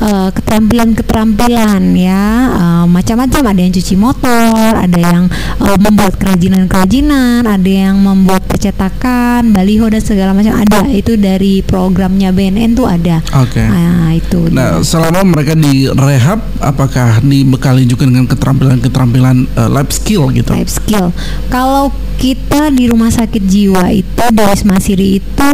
uh, 0.00 0.30
keterampilan-keterampilan 0.32 1.82
ya. 1.94 2.24
Uh, 2.54 2.84
macam-macam. 2.88 3.42
Ada 3.54 3.60
yang 3.60 3.72
cuci 3.74 3.94
motor 3.94 4.72
ada 4.74 4.98
yang 4.98 5.24
uh, 5.60 5.78
membuat 5.78 6.16
kerajinan-kerajinan 6.16 7.44
ada 7.44 7.70
yang 7.70 8.00
membuat 8.00 8.46
percetakan 8.48 9.52
baliho 9.52 9.86
dan 9.90 10.02
segala 10.02 10.32
macam. 10.32 10.56
Ada. 10.56 10.88
Itu 10.90 11.18
dari 11.20 11.60
programnya 11.60 12.30
BNN 12.32 12.78
tuh 12.78 12.88
ada. 12.88 13.20
Oke. 13.42 13.60
Okay. 13.60 13.66
nah 13.68 14.10
itu. 14.14 14.40
Nah 14.50 14.80
dia. 14.80 14.86
selama 14.86 15.20
mereka 15.26 15.52
di 15.58 15.86
rehab 15.90 16.40
apakah 16.62 17.20
dibekali 17.20 17.84
juga 17.84 18.08
dengan 18.08 18.24
keterampilan-keterampilan 18.30 19.36
uh, 19.58 19.70
life 19.70 19.92
skill 19.92 20.30
gitu? 20.32 20.50
Life 20.54 20.80
skill. 20.80 21.10
Kalau 21.52 21.92
kita 22.14 22.70
di 22.70 22.86
rumah 22.88 23.10
sakit 23.10 23.42
jiwa 23.42 23.90
itu 23.90 24.24
di 24.30 24.42
Wisma 24.46 24.78
Siri 24.78 25.18
itu 25.18 25.50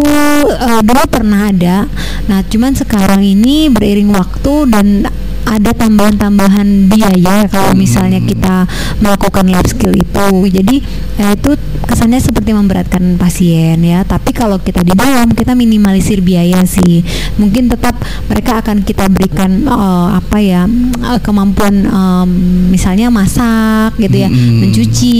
uh, 0.47 0.81
dulu 0.85 1.03
pernah 1.11 1.49
ada. 1.51 1.89
Nah 2.29 2.45
cuman 2.47 2.77
sekarang 2.77 3.25
ini 3.25 3.73
beriring 3.73 4.13
waktu 4.13 4.30
dan 4.69 5.09
ada 5.51 5.75
tambahan-tambahan 5.75 6.87
biaya 6.87 7.49
kalau 7.51 7.75
misalnya 7.75 8.23
kita 8.23 8.71
melakukan 9.03 9.51
life 9.51 9.75
skill 9.75 9.91
itu. 9.91 10.29
Jadi 10.47 10.77
eh, 11.19 11.33
itu 11.35 11.59
kesannya 11.89 12.23
seperti 12.23 12.55
memberatkan 12.55 13.19
pasien 13.19 13.81
ya. 13.83 14.07
Tapi 14.07 14.31
kalau 14.31 14.63
kita 14.63 14.87
di 14.87 14.95
dalam 14.95 15.33
kita 15.35 15.59
minimalisir 15.59 16.23
biaya 16.23 16.63
sih. 16.69 17.03
Mungkin 17.41 17.67
tetap 17.67 17.99
mereka 18.31 18.63
akan 18.63 18.87
kita 18.87 19.11
berikan 19.11 19.67
uh, 19.67 20.15
apa 20.15 20.39
ya 20.39 20.71
eh, 21.11 21.21
kemampuan 21.25 21.89
um, 21.89 22.29
misalnya 22.71 23.11
masak 23.11 23.99
gitu 23.99 24.23
ya, 24.23 24.29
hmm. 24.31 24.61
mencuci 24.63 25.19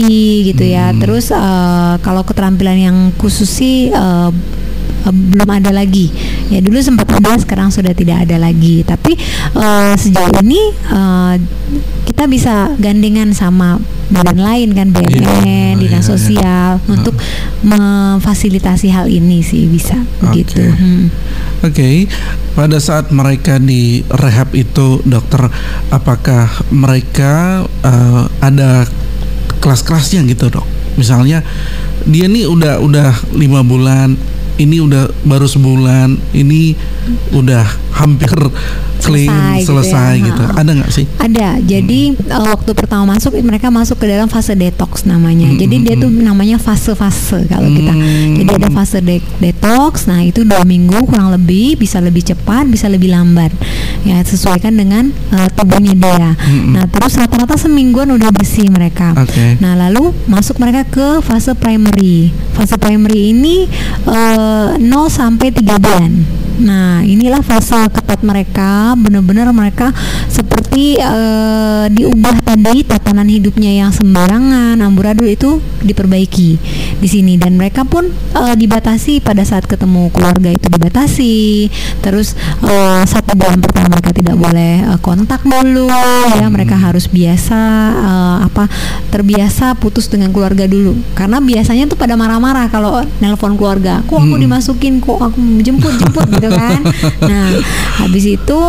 gitu 0.53 0.63
ya. 0.63 0.95
Terus 0.95 1.33
uh, 1.35 1.99
kalau 1.99 2.23
keterampilan 2.23 2.77
yang 2.79 2.97
khusus 3.19 3.49
sih 3.51 3.91
uh, 3.91 4.31
uh, 5.05 5.13
belum 5.13 5.49
ada 5.49 5.75
lagi. 5.75 6.07
Ya 6.51 6.59
dulu 6.59 6.83
sempat 6.83 7.07
ada, 7.07 7.39
sekarang 7.39 7.71
sudah 7.71 7.95
tidak 7.95 8.27
ada 8.27 8.35
lagi. 8.35 8.83
Tapi 8.83 9.15
uh, 9.55 9.95
sejauh 9.95 10.43
ini 10.43 10.59
uh, 10.91 11.39
kita 12.11 12.27
bisa 12.27 12.75
gandengan 12.75 13.31
sama 13.31 13.79
badan 14.11 14.43
lain 14.43 14.75
kan 14.75 14.91
BNN, 14.91 15.23
yeah, 15.47 15.71
dinas 15.79 16.03
yeah, 16.03 16.03
sosial 16.03 16.71
yeah. 16.75 16.91
untuk 16.91 17.15
memfasilitasi 17.63 18.91
hal 18.91 19.07
ini 19.07 19.39
sih 19.39 19.71
bisa 19.71 19.95
okay. 20.19 20.43
gitu. 20.43 20.59
Hmm. 20.59 21.07
Oke, 21.63 21.71
okay. 21.71 21.95
pada 22.51 22.77
saat 22.83 23.15
mereka 23.15 23.55
di 23.55 24.03
rehab 24.11 24.51
itu, 24.51 24.99
dokter, 25.07 25.47
apakah 25.87 26.51
mereka 26.73 27.63
uh, 27.87 28.27
ada 28.43 28.83
kelas-kelasnya 29.63 30.27
gitu 30.27 30.51
dok? 30.51 30.67
Misalnya 30.99 31.39
dia 32.03 32.27
nih 32.27 32.49
udah 32.49 32.83
udah 32.83 33.09
lima 33.37 33.63
bulan 33.63 34.19
ini 34.61 34.77
udah 34.77 35.09
baru 35.25 35.49
sebulan 35.49 36.37
ini 36.37 36.77
udah 37.33 37.65
hampir 37.97 38.29
clean 39.01 39.29
selesai, 39.29 39.65
selesai 39.65 40.11
gitu, 40.21 40.41
ya. 40.41 40.47
gitu. 40.49 40.59
Ada 40.61 40.71
nggak 40.77 40.91
sih? 40.93 41.05
Ada. 41.17 41.47
Jadi 41.65 42.01
hmm. 42.13 42.31
uh, 42.31 42.45
waktu 42.53 42.71
pertama 42.77 43.03
masuk 43.17 43.35
mereka 43.41 43.67
masuk 43.73 43.97
ke 43.97 44.05
dalam 44.07 44.29
fase 44.29 44.53
detox 44.53 45.03
namanya. 45.03 45.49
Hmm. 45.49 45.59
Jadi 45.59 45.75
dia 45.83 45.95
hmm, 45.97 46.03
tuh 46.03 46.09
hmm. 46.11 46.23
namanya 46.23 46.57
fase-fase 46.61 47.49
kalau 47.49 47.67
hmm. 47.67 47.77
kita. 47.77 47.93
Jadi 48.41 48.51
ada 48.61 48.69
fase 48.71 48.99
de 49.01 49.17
detox. 49.41 50.05
Nah 50.05 50.21
itu 50.21 50.45
dua 50.45 50.63
minggu 50.63 51.09
kurang 51.09 51.33
lebih 51.33 51.75
bisa 51.75 51.97
lebih 51.99 52.21
cepat, 52.21 52.69
bisa 52.69 52.87
lebih 52.87 53.11
lambat. 53.11 53.51
Ya 54.05 54.21
sesuaikan 54.25 54.77
dengan 54.77 55.09
uh, 55.33 55.49
tubuhnya 55.53 55.93
dia. 55.97 56.29
Hmm. 56.37 56.77
Nah 56.77 56.85
terus 56.87 57.17
rata-rata 57.17 57.57
semingguan 57.57 58.09
udah 58.13 58.29
bersih 58.33 58.69
mereka. 58.69 59.13
Okay. 59.17 59.57
Nah 59.59 59.77
lalu 59.77 60.13
masuk 60.29 60.57
mereka 60.61 60.85
ke 60.87 61.07
fase 61.25 61.53
primary. 61.57 62.33
Fase 62.53 62.77
primary 62.77 63.33
ini 63.33 63.65
uh, 64.05 64.77
0 64.77 64.87
sampai 65.09 65.53
3 65.53 65.77
bulan. 65.77 66.40
Nah, 66.61 67.01
inilah 67.01 67.41
fase 67.41 67.89
ketat 67.89 68.21
mereka, 68.21 68.93
benar-benar 68.93 69.49
mereka 69.49 69.89
seperti 70.29 71.01
uh, 71.01 71.89
diubah 71.89 72.37
tadi 72.45 72.85
tatanan 72.85 73.25
hidupnya 73.25 73.81
yang 73.81 73.91
sembarangan, 73.91 74.77
amburadul 74.77 75.25
itu 75.25 75.57
diperbaiki 75.81 76.51
di 77.01 77.07
sini. 77.09 77.35
Dan 77.41 77.57
mereka 77.57 77.81
pun 77.81 78.07
uh, 78.37 78.53
dibatasi 78.53 79.25
pada 79.25 79.41
saat 79.41 79.65
ketemu 79.65 80.13
keluarga 80.13 80.53
itu 80.53 80.69
dibatasi. 80.69 81.67
Terus 82.05 82.37
uh, 82.61 83.01
satu 83.09 83.33
bulan 83.33 83.57
pertama 83.57 83.97
mereka 83.97 84.11
tidak 84.13 84.35
boleh 84.37 84.85
uh, 84.85 84.99
kontak 85.01 85.41
dulu, 85.41 85.89
ya 86.37 86.45
mereka 86.47 86.77
harus 86.77 87.09
biasa 87.09 87.59
uh, 87.97 88.37
apa 88.45 88.69
terbiasa 89.09 89.73
putus 89.81 90.05
dengan 90.07 90.29
keluarga 90.29 90.69
dulu. 90.69 90.93
Karena 91.17 91.41
biasanya 91.41 91.89
tuh 91.89 91.97
pada 91.97 92.13
marah-marah 92.13 92.69
kalau 92.69 93.01
nelpon 93.17 93.57
keluarga, 93.57 94.05
kok 94.05 94.21
aku 94.21 94.35
dimasukin, 94.37 95.01
kok 95.01 95.17
aku 95.17 95.41
jemput 95.65 95.97
jemput 95.97 96.27
gitu 96.37 96.50
kan. 96.51 96.81
Nah, 97.23 97.47
habis 98.03 98.27
itu 98.27 98.61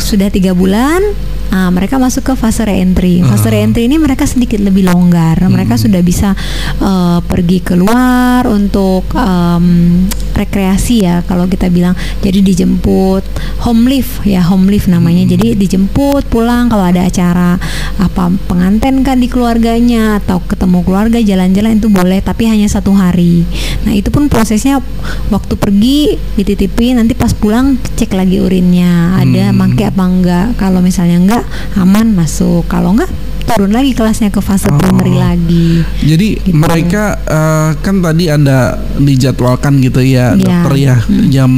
sudah 0.00 0.28
tiga 0.32 0.56
bulan 0.56 1.02
Nah, 1.50 1.74
mereka 1.74 1.96
masuk 1.98 2.30
ke 2.30 2.34
fase 2.38 2.62
reentry. 2.62 3.24
Fase 3.26 3.48
uh. 3.48 3.52
reentry 3.52 3.90
ini 3.90 3.96
mereka 3.98 4.22
sedikit 4.28 4.62
lebih 4.62 4.86
longgar. 4.86 5.40
Mereka 5.42 5.74
hmm. 5.74 5.82
sudah 5.88 6.00
bisa 6.04 6.36
uh, 6.78 7.18
pergi 7.24 7.58
keluar 7.64 8.46
untuk 8.46 9.08
um, 9.16 9.66
rekreasi 10.36 11.02
ya 11.08 11.26
kalau 11.26 11.50
kita 11.50 11.66
bilang. 11.72 11.96
Jadi 12.22 12.44
dijemput 12.44 13.24
home 13.66 13.88
live 13.90 14.22
ya 14.22 14.44
home 14.46 14.70
live 14.70 14.86
namanya. 14.86 15.26
Hmm. 15.26 15.32
Jadi 15.34 15.48
dijemput 15.58 16.28
pulang 16.30 16.70
kalau 16.70 16.86
ada 16.86 17.08
acara 17.08 17.58
apa 17.96 18.30
pengantin 18.46 19.00
kan 19.02 19.18
di 19.18 19.26
keluarganya 19.26 20.20
atau 20.20 20.44
ketemu 20.44 20.84
keluarga 20.84 21.18
jalan-jalan 21.18 21.80
itu 21.80 21.88
boleh 21.90 22.20
tapi 22.22 22.46
hanya 22.46 22.68
satu 22.70 22.92
hari. 22.92 23.42
Nah 23.88 23.96
itu 23.96 24.12
pun 24.12 24.28
prosesnya 24.28 24.78
waktu 25.32 25.56
pergi 25.56 26.20
dititipin 26.36 27.00
nanti 27.00 27.16
pas 27.16 27.32
pulang 27.32 27.80
cek 27.96 28.12
lagi 28.12 28.38
urinnya 28.38 29.18
ada 29.18 29.50
hmm. 29.50 29.56
mangke 29.56 29.84
apa 29.88 30.04
enggak. 30.04 30.46
Kalau 30.60 30.84
misalnya 30.84 31.18
enggak 31.18 31.35
aman 31.76 32.14
masuk. 32.14 32.64
Kalau 32.70 32.94
enggak 32.94 33.10
turun 33.46 33.72
lagi 33.72 33.94
kelasnya 33.94 34.28
ke 34.34 34.40
fase 34.42 34.66
oh. 34.68 34.76
primary 34.76 35.14
lagi. 35.14 35.86
Jadi 36.02 36.28
gitu. 36.42 36.56
mereka 36.56 37.16
uh, 37.26 37.70
kan 37.78 38.02
tadi 38.02 38.26
ada 38.26 38.76
dijadwalkan 38.98 39.78
gitu 39.80 40.02
ya, 40.02 40.34
ya. 40.34 40.38
dokter 40.38 40.72
ya 40.76 40.96
hmm. 40.98 41.26
jam 41.30 41.50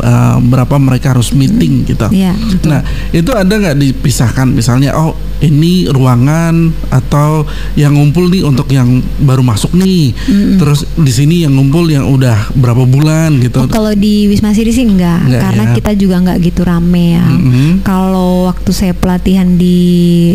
uh, 0.00 0.38
berapa 0.40 0.76
mereka 0.80 1.12
harus 1.12 1.36
meeting 1.36 1.84
hmm. 1.84 1.88
gitu. 1.92 2.06
Ya, 2.10 2.32
Nah 2.64 2.80
itu 3.12 3.30
ada 3.36 3.52
nggak 3.52 3.76
dipisahkan 3.76 4.48
misalnya 4.48 4.96
oh 4.96 5.14
ini 5.44 5.84
ruangan 5.92 6.72
atau 6.88 7.44
yang 7.76 7.92
ngumpul 7.92 8.32
nih 8.32 8.42
untuk 8.46 8.68
yang 8.72 9.04
baru 9.20 9.44
masuk 9.44 9.76
nih. 9.76 10.16
Mm-hmm. 10.16 10.56
Terus 10.56 10.80
di 10.96 11.12
sini 11.12 11.36
yang 11.44 11.52
ngumpul 11.56 11.84
yang 11.92 12.08
udah 12.08 12.56
berapa 12.56 12.88
bulan 12.88 13.36
gitu. 13.44 13.68
Oh, 13.68 13.68
kalau 13.68 13.92
di 13.92 14.30
Wisma 14.30 14.56
Siri 14.56 14.72
sih 14.72 14.88
enggak, 14.88 15.28
enggak 15.28 15.42
karena 15.44 15.64
ya. 15.64 15.74
kita 15.76 15.92
juga 15.98 16.14
enggak 16.24 16.38
gitu 16.40 16.60
rame 16.64 17.20
ya. 17.20 17.26
Mm-hmm. 17.26 17.68
Kalau 17.84 18.48
waktu 18.48 18.70
saya 18.72 18.94
pelatihan 18.96 19.60
di 19.60 19.78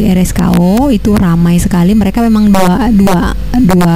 RSKO 0.05 0.90
itu 0.91 1.15
ramai 1.15 1.57
sekali. 1.57 1.95
Mereka 1.95 2.19
memang 2.23 2.51
dua 2.51 2.91
dua 2.91 3.33
dua 3.55 3.93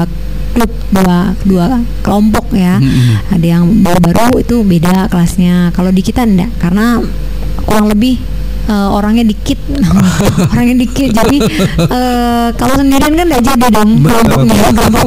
klub 0.55 0.71
dua 0.91 1.35
dua 1.43 1.65
kelompok 1.99 2.55
ya. 2.55 2.79
Mm-hmm. 2.79 3.35
Ada 3.35 3.47
yang 3.59 3.63
baru-baru 3.83 4.39
itu 4.39 4.63
beda 4.63 5.11
kelasnya. 5.11 5.75
Kalau 5.75 5.91
di 5.91 6.01
kita 6.01 6.23
enggak 6.23 6.51
karena 6.57 7.03
kurang 7.67 7.91
lebih 7.91 8.19
uh, 8.69 8.89
orangnya 8.95 9.25
dikit. 9.25 9.59
Orangnya 10.53 10.75
dikit. 10.85 11.09
Jadi 11.13 11.37
uh, 11.89 12.49
kalau 12.55 12.75
sendirian 12.79 13.13
kan 13.13 13.25
gak 13.29 13.43
jadi 13.43 13.67
dong. 13.71 13.89
Kelompoknya 14.01 14.53
kelompok 14.73 15.05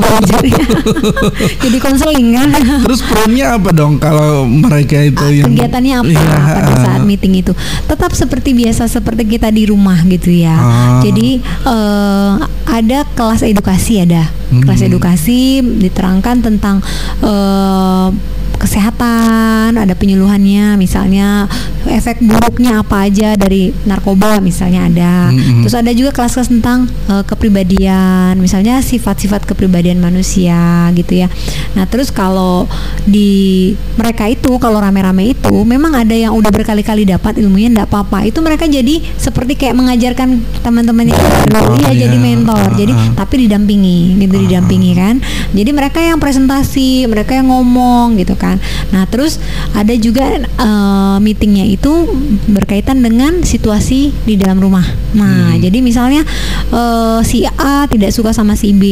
jadi 1.64 1.78
konseling 1.78 2.28
kan. 2.34 2.48
Terus 2.86 3.00
perannya 3.04 3.46
apa 3.46 3.70
dong 3.74 3.98
kalau 4.02 4.46
mereka 4.46 4.98
itu 5.02 5.22
uh, 5.22 5.32
yang 5.32 5.52
kegiatannya 5.52 5.94
apa 6.00 6.12
ya, 6.12 6.38
pada 6.58 6.74
saat 6.82 7.02
meeting 7.04 7.40
itu? 7.40 7.52
Tetap 7.86 8.12
seperti 8.14 8.54
biasa 8.54 8.86
seperti 8.90 9.38
kita 9.38 9.48
di 9.50 9.68
rumah 9.68 9.98
gitu 10.06 10.30
ya. 10.30 10.56
Uh. 10.58 11.00
jadi 11.04 11.28
uh, 11.64 12.32
ada 12.68 13.04
kelas 13.16 13.42
edukasi 13.42 14.02
ada 14.04 14.37
hmm. 14.50 14.62
kelas 14.64 14.82
edukasi 14.84 15.60
diterangkan 15.62 16.44
tentang 16.44 16.80
uh, 17.24 18.10
kesehatan, 18.58 19.78
ada 19.78 19.94
penyuluhannya, 19.94 20.74
misalnya 20.74 21.46
efek 21.86 22.20
buruknya 22.20 22.82
apa 22.82 23.06
aja 23.06 23.38
dari 23.38 23.70
narkoba 23.86 24.42
misalnya 24.42 24.90
ada. 24.90 25.30
Mm-hmm. 25.30 25.62
Terus 25.64 25.76
ada 25.78 25.90
juga 25.94 26.10
kelas-kelas 26.12 26.50
tentang 26.50 26.90
uh, 27.06 27.22
kepribadian, 27.22 28.36
misalnya 28.42 28.82
sifat-sifat 28.82 29.46
kepribadian 29.46 30.02
manusia 30.02 30.90
gitu 30.92 31.22
ya. 31.24 31.30
Nah, 31.78 31.86
terus 31.86 32.10
kalau 32.10 32.66
di 33.06 33.72
mereka 33.94 34.26
itu 34.26 34.58
kalau 34.58 34.82
rame-rame 34.82 35.32
itu 35.38 35.62
memang 35.62 35.94
ada 35.94 36.12
yang 36.12 36.34
udah 36.34 36.50
berkali-kali 36.50 37.06
dapat 37.06 37.38
ilmunya 37.38 37.70
enggak 37.72 37.88
apa-apa. 37.88 38.26
Itu 38.26 38.42
mereka 38.42 38.66
jadi 38.66 39.00
seperti 39.16 39.54
kayak 39.54 39.78
mengajarkan 39.78 40.42
teman-temannya 40.66 41.14
oh, 41.14 41.78
iya, 41.78 41.94
jadi 41.94 42.16
mentor. 42.18 42.74
Jadi 42.74 42.92
uh-huh. 42.92 43.14
tapi 43.14 43.46
didampingi 43.46 44.18
gitu 44.18 44.37
uh-huh. 44.38 44.50
didampingi 44.50 44.92
kan. 44.98 45.22
Jadi 45.54 45.70
mereka 45.70 46.02
yang 46.02 46.18
presentasi, 46.18 47.06
mereka 47.06 47.38
yang 47.38 47.50
ngomong 47.50 48.18
gitu 48.18 48.34
kan 48.34 48.48
kan. 48.48 48.56
Nah, 48.90 49.04
terus 49.04 49.36
ada 49.76 49.92
juga 49.92 50.40
uh, 50.56 51.16
meetingnya 51.20 51.68
itu 51.68 52.08
berkaitan 52.48 53.04
dengan 53.04 53.44
situasi 53.44 54.16
di 54.24 54.34
dalam 54.40 54.56
rumah. 54.56 54.84
Nah, 55.12 55.52
hmm. 55.52 55.60
jadi 55.60 55.78
misalnya 55.84 56.24
uh, 56.72 57.20
si 57.20 57.44
A 57.44 57.84
tidak 57.84 58.16
suka 58.16 58.32
sama 58.32 58.56
si 58.56 58.72
B, 58.72 58.84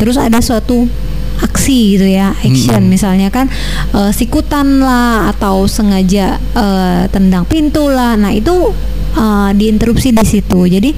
terus 0.00 0.16
ada 0.16 0.40
suatu 0.40 0.88
aksi 1.38 1.94
gitu 1.94 2.18
ya 2.18 2.34
action 2.42 2.82
hmm. 2.82 2.90
misalnya 2.90 3.30
kan 3.30 3.46
uh, 3.94 4.10
sikutan 4.10 4.82
lah 4.82 5.30
atau 5.30 5.70
sengaja 5.70 6.34
uh, 6.58 7.06
tendang 7.14 7.46
pintu 7.46 7.86
lah 7.86 8.18
nah 8.18 8.34
itu 8.34 8.74
uh, 9.18 9.50
diinterupsi 9.54 10.12
di 10.14 10.24
situ. 10.26 10.60
Jadi 10.68 10.90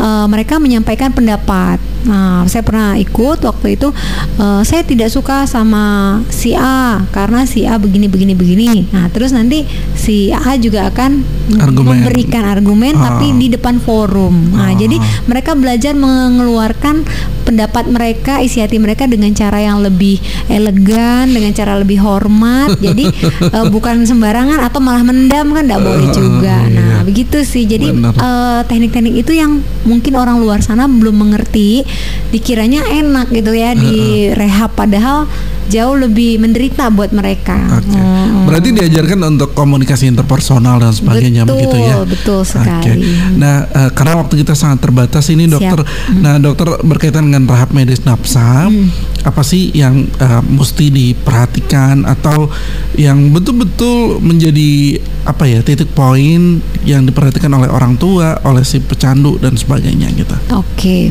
uh, 0.00 0.26
mereka 0.30 0.56
menyampaikan 0.58 1.14
pendapat. 1.14 1.78
Nah, 2.06 2.48
saya 2.48 2.64
pernah 2.64 2.96
ikut 2.96 3.44
waktu 3.44 3.76
itu. 3.76 3.92
Uh, 4.40 4.64
saya 4.64 4.80
tidak 4.86 5.12
suka 5.12 5.44
sama 5.44 6.16
si 6.32 6.56
A 6.56 7.04
karena 7.12 7.44
si 7.44 7.68
A 7.68 7.76
begini 7.76 8.08
begini 8.08 8.32
begini. 8.32 8.88
Nah, 8.88 9.12
terus 9.12 9.36
nanti 9.36 9.68
si 9.92 10.32
A 10.32 10.56
juga 10.56 10.88
akan 10.88 11.20
argumen. 11.60 12.00
memberikan 12.00 12.44
argumen 12.48 12.96
uh. 12.96 13.02
tapi 13.04 13.36
di 13.36 13.52
depan 13.52 13.82
forum. 13.82 14.56
Nah, 14.56 14.72
uh. 14.72 14.76
jadi 14.76 14.96
mereka 15.28 15.52
belajar 15.52 15.92
mengeluarkan 15.92 17.04
pendapat 17.44 17.84
mereka, 17.90 18.38
isi 18.40 18.62
hati 18.62 18.78
mereka 18.78 19.10
dengan 19.10 19.32
cara 19.34 19.58
yang 19.58 19.82
lebih 19.82 20.20
elegan, 20.46 21.28
dengan 21.32 21.52
cara 21.52 21.80
lebih 21.80 21.98
hormat. 22.00 22.78
jadi 22.86 23.10
uh, 23.50 23.66
bukan 23.68 24.06
sembarangan 24.06 24.62
atau 24.62 24.78
malah 24.78 25.02
mendam 25.02 25.52
kan 25.52 25.66
tidak 25.66 25.82
boleh 25.82 26.08
juga. 26.14 26.56
Nah, 26.70 27.02
iya. 27.02 27.04
begitu 27.04 27.42
sih. 27.42 27.66
Jadi 27.66 27.90
uh, 27.92 28.62
teknik-teknik 28.64 29.26
itu 29.26 29.32
yang 29.34 29.60
mungkin 29.82 30.14
orang 30.16 30.38
luar 30.38 30.62
sana 30.62 30.86
belum 30.86 31.26
mengerti, 31.26 31.82
dikiranya 32.30 32.86
enak 32.86 33.30
gitu 33.34 33.52
ya 33.54 33.74
di 33.74 34.30
rehab. 34.32 34.72
Padahal 34.74 35.26
jauh 35.70 35.94
lebih 35.94 36.42
menderita 36.42 36.90
buat 36.90 37.14
mereka. 37.14 37.56
Okay. 37.78 37.96
Hmm. 37.96 38.44
Berarti 38.50 38.74
diajarkan 38.74 39.38
untuk 39.38 39.54
komunikasi 39.54 40.10
interpersonal 40.10 40.82
dan 40.82 40.90
sebagainya 40.90 41.46
betul, 41.46 41.54
begitu 41.54 41.76
ya. 41.78 41.96
Betul 42.02 42.40
sekali. 42.42 42.82
Okay. 42.82 42.96
Nah, 43.38 43.70
uh, 43.70 43.90
karena 43.94 44.18
waktu 44.18 44.42
kita 44.42 44.58
sangat 44.58 44.82
terbatas 44.82 45.30
ini 45.30 45.46
dokter. 45.46 45.86
Hmm. 45.86 46.20
Nah, 46.20 46.34
dokter 46.42 46.66
berkaitan 46.82 47.30
dengan 47.30 47.46
rahab 47.46 47.70
medis 47.70 48.02
nafsa, 48.02 48.66
hmm. 48.66 49.22
apa 49.22 49.42
sih 49.46 49.70
yang 49.70 50.10
uh, 50.18 50.42
mesti 50.42 50.90
diperhatikan 50.90 52.02
atau 52.02 52.50
yang 52.98 53.30
betul-betul 53.30 54.18
menjadi 54.18 54.98
apa 55.28 55.44
ya 55.46 55.60
titik 55.60 55.92
poin 55.92 56.58
yang 56.82 57.04
diperhatikan 57.04 57.52
oleh 57.52 57.68
orang 57.70 57.94
tua, 58.00 58.40
oleh 58.42 58.64
si 58.66 58.82
pecandu 58.82 59.36
dan 59.38 59.54
sebagainya 59.54 60.10
gitu. 60.16 60.34
Oke, 60.56 60.64
okay. 60.74 61.02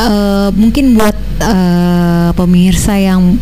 uh, 0.00 0.48
mungkin 0.56 0.96
buat 0.96 1.16
uh, 1.44 2.32
pemirsa 2.34 2.96
yang 2.96 3.36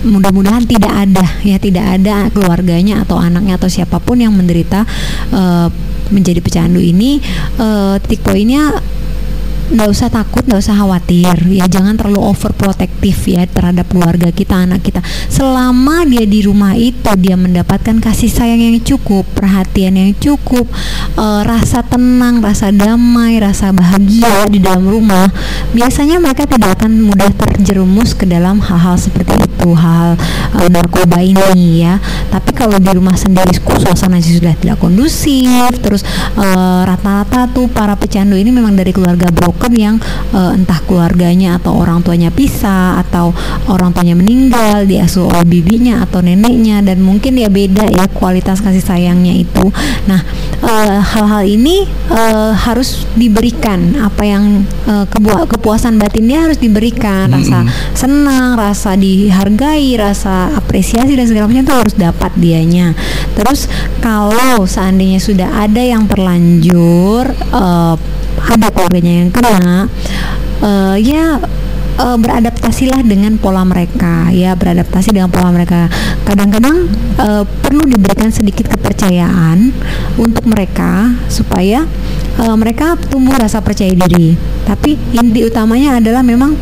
mudah-mudahan 0.00 0.64
tidak 0.64 0.92
ada 0.92 1.26
ya 1.44 1.60
tidak 1.60 2.00
ada 2.00 2.32
keluarganya 2.32 3.04
atau 3.04 3.20
anaknya 3.20 3.60
atau 3.60 3.68
siapa 3.68 4.00
pun 4.00 4.20
yang 4.20 4.32
menderita 4.32 4.88
uh, 5.32 5.68
menjadi 6.10 6.40
pecandu 6.42 6.82
ini. 6.82 7.22
Uh, 7.56 7.96
titik 8.02 8.26
poinnya 8.26 8.74
nggak 9.70 9.88
usah 9.88 10.10
takut, 10.10 10.42
nggak 10.42 10.58
usah 10.58 10.74
khawatir. 10.74 11.38
Ya 11.46 11.70
jangan 11.70 11.94
terlalu 11.94 12.18
overprotektif 12.26 13.30
ya 13.30 13.46
terhadap 13.46 13.86
keluarga 13.86 14.34
kita, 14.34 14.66
anak 14.66 14.82
kita. 14.82 15.00
Selama 15.30 16.02
dia 16.04 16.26
di 16.26 16.42
rumah 16.42 16.74
itu 16.74 17.10
dia 17.16 17.38
mendapatkan 17.38 18.02
kasih 18.02 18.30
sayang 18.30 18.58
yang 18.58 18.82
cukup, 18.82 19.22
perhatian 19.38 19.94
yang 19.94 20.12
cukup, 20.18 20.66
uh, 21.14 21.46
rasa 21.46 21.86
tenang, 21.86 22.42
rasa 22.42 22.74
damai, 22.74 23.38
rasa 23.38 23.70
bahagia 23.70 24.50
di 24.50 24.58
dalam 24.58 24.90
rumah. 24.90 25.30
Biasanya 25.70 26.18
mereka 26.18 26.50
tidak 26.50 26.82
akan 26.82 27.06
mudah 27.06 27.30
terjerumus 27.38 28.18
ke 28.18 28.26
dalam 28.26 28.58
hal-hal 28.58 28.98
seperti 28.98 29.38
itu, 29.38 29.70
hal 29.78 30.18
uh, 30.58 30.66
narkoba 30.66 31.22
ini 31.22 31.86
ya. 31.86 32.02
Tapi 32.28 32.50
kalau 32.58 32.76
di 32.82 32.90
rumah 32.90 33.14
sendiri 33.14 33.54
suasana 33.80 34.22
sudah 34.22 34.54
tidak 34.54 34.76
kondusif, 34.78 35.72
terus 35.82 36.06
eh, 36.36 36.82
rata-rata 36.86 37.48
uh, 37.48 37.50
tuh 37.50 37.66
para 37.72 37.96
pecandu 37.96 38.36
ini 38.38 38.54
memang 38.54 38.76
dari 38.76 38.94
keluarga 38.94 39.32
broken 39.32 39.59
broken 39.60 39.76
yang 39.76 39.96
uh, 40.32 40.56
entah 40.56 40.80
keluarganya 40.88 41.60
atau 41.60 41.76
orang 41.76 42.00
tuanya 42.00 42.32
pisah 42.32 42.96
atau 43.04 43.36
orang 43.68 43.92
tuanya 43.92 44.16
meninggal 44.16 44.88
diasuh 44.88 45.28
oleh 45.28 45.44
bibinya 45.44 46.00
atau 46.00 46.24
neneknya 46.24 46.80
dan 46.80 47.04
mungkin 47.04 47.36
ya 47.36 47.52
beda 47.52 47.92
ya 47.92 48.08
kualitas 48.08 48.64
kasih 48.64 48.80
sayangnya 48.80 49.36
itu. 49.36 49.68
Nah 50.08 50.24
eh, 50.64 50.96
hal-hal 51.04 51.44
uh, 51.44 51.46
ini 51.46 51.84
uh, 52.08 52.56
harus 52.56 53.04
diberikan 53.12 54.00
apa 54.00 54.24
yang 54.24 54.64
uh, 54.88 55.04
kebu- 55.04 55.44
kepuasan 55.44 56.00
batin 56.00 56.24
dia 56.24 56.40
harus 56.40 56.56
diberikan 56.56 57.28
rasa 57.28 57.68
senang, 57.92 58.56
rasa 58.56 58.96
dihargai, 58.96 59.92
rasa 60.00 60.56
apresiasi 60.56 61.20
dan 61.20 61.28
segala 61.28 61.52
macam 61.52 61.68
itu 61.68 61.76
harus 61.76 61.94
dapat 62.00 62.32
dianya. 62.40 62.96
Terus 63.36 63.68
kalau 64.00 64.64
seandainya 64.64 65.20
sudah 65.20 65.68
ada 65.68 65.84
yang 65.84 66.08
terlanjur 66.08 67.28
uh, 67.52 68.00
ada 68.48 68.72
keluarganya 68.72 69.26
yang 69.26 69.30
kena 69.34 69.88
uh, 70.64 70.96
ya 70.96 71.40
uh, 72.00 72.16
beradaptasilah 72.16 73.04
dengan 73.04 73.36
pola 73.36 73.66
mereka 73.66 74.32
ya 74.32 74.56
beradaptasi 74.56 75.12
dengan 75.12 75.28
pola 75.28 75.52
mereka. 75.52 75.90
Kadang-kadang 76.24 76.88
uh, 77.20 77.42
perlu 77.44 77.84
diberikan 77.84 78.30
sedikit 78.32 78.70
kepercayaan 78.70 79.74
untuk 80.16 80.46
mereka 80.48 81.12
supaya 81.28 81.84
uh, 82.40 82.54
mereka 82.56 82.96
tumbuh 83.10 83.36
rasa 83.36 83.60
percaya 83.60 83.92
diri. 83.92 84.36
Tapi 84.64 84.96
inti 85.16 85.44
utamanya 85.44 85.98
adalah 85.98 86.22
memang 86.22 86.54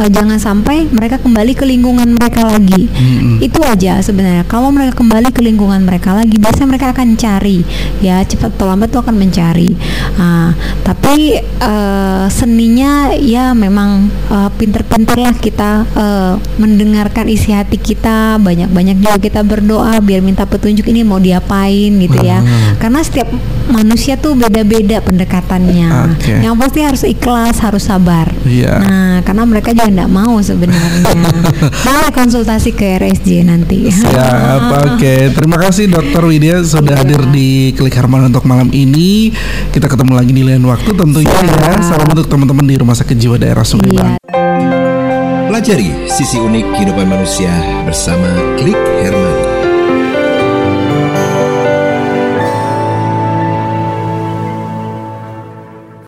uh, 0.00 0.08
jangan 0.08 0.40
sampai 0.40 0.88
mereka 0.88 1.20
kembali 1.20 1.52
ke 1.52 1.68
lingkungan 1.68 2.16
mereka 2.16 2.48
lagi. 2.48 2.88
Mm-hmm. 2.88 3.44
Itu 3.44 3.60
aja 3.60 4.00
sebenarnya. 4.00 4.48
Kalau 4.48 4.72
mereka 4.72 4.96
kembali 4.96 5.28
ke 5.28 5.44
lingkungan 5.44 5.84
mereka 5.84 6.16
lagi, 6.16 6.40
biasanya 6.40 6.68
mereka 6.72 6.96
akan 6.96 7.08
cari, 7.20 7.60
ya 8.00 8.24
cepat 8.24 8.56
atau 8.56 8.66
lambat 8.72 8.88
tuh 8.88 9.04
akan 9.04 9.16
mencari. 9.20 9.76
Uh, 10.16 10.56
tapi 10.80 11.38
uh, 11.60 12.26
seninya 12.32 13.12
ya 13.12 13.52
memang 13.52 14.08
uh, 14.32 14.48
pinter-pinter 14.56 15.20
lah 15.20 15.34
kita 15.36 15.84
uh, 15.92 16.34
mendengarkan 16.56 17.28
isi 17.28 17.52
hati 17.52 17.76
kita, 17.76 18.40
banyak-banyak 18.40 18.96
juga 18.96 19.16
kita 19.20 19.40
berdoa 19.44 20.00
biar 20.00 20.24
minta 20.24 20.48
petunjuk 20.48 20.88
ini 20.88 21.04
mau 21.04 21.20
diapain 21.20 21.92
gitu 22.00 22.18
ya. 22.24 22.40
Uh. 22.40 22.80
Karena 22.80 23.04
setiap 23.04 23.28
manusia 23.70 24.16
tuh 24.16 24.34
beda-beda 24.34 25.02
pendekatannya. 25.04 26.16
Okay. 26.18 26.38
Yang 26.42 26.54
pasti 26.58 26.80
harus 26.82 27.02
ikhlas, 27.06 27.56
harus 27.62 27.84
sabar. 27.86 28.30
Yeah. 28.46 28.78
Nah, 28.82 29.14
karena 29.26 29.42
mereka 29.46 29.74
juga 29.74 29.89
tidak 29.90 30.08
mau 30.08 30.38
sebenarnya. 30.38 31.12
Mau 31.90 32.06
konsultasi 32.14 32.70
ke 32.70 32.96
RSJ 33.02 33.42
nanti. 33.44 33.90
Siap, 33.90 34.62
oke. 34.86 34.96
Okay. 34.96 35.34
Terima 35.34 35.58
kasih 35.58 35.90
Dokter 35.90 36.22
Widya 36.22 36.62
sudah 36.62 36.94
yeah. 36.94 37.02
hadir 37.02 37.22
di 37.34 37.74
Klik 37.74 37.98
Harman 37.98 38.30
untuk 38.30 38.46
malam 38.46 38.70
ini. 38.70 39.34
Kita 39.74 39.90
ketemu 39.90 40.12
lagi 40.14 40.32
di 40.32 40.42
lain 40.46 40.62
waktu 40.62 40.90
tentunya 40.94 41.34
ya. 41.34 41.82
Salam 41.82 42.06
untuk 42.14 42.30
teman-teman 42.30 42.64
di 42.64 42.74
Rumah 42.78 42.96
Sakit 42.96 43.16
Jiwa 43.18 43.36
Daerah 43.36 43.66
Sungai 43.66 43.90
yeah. 43.90 44.14
Pelajari 45.50 46.06
sisi 46.06 46.38
unik 46.38 46.78
kehidupan 46.78 47.10
manusia 47.10 47.50
bersama 47.82 48.30
Klik 48.56 48.78
Herman. 49.02 49.19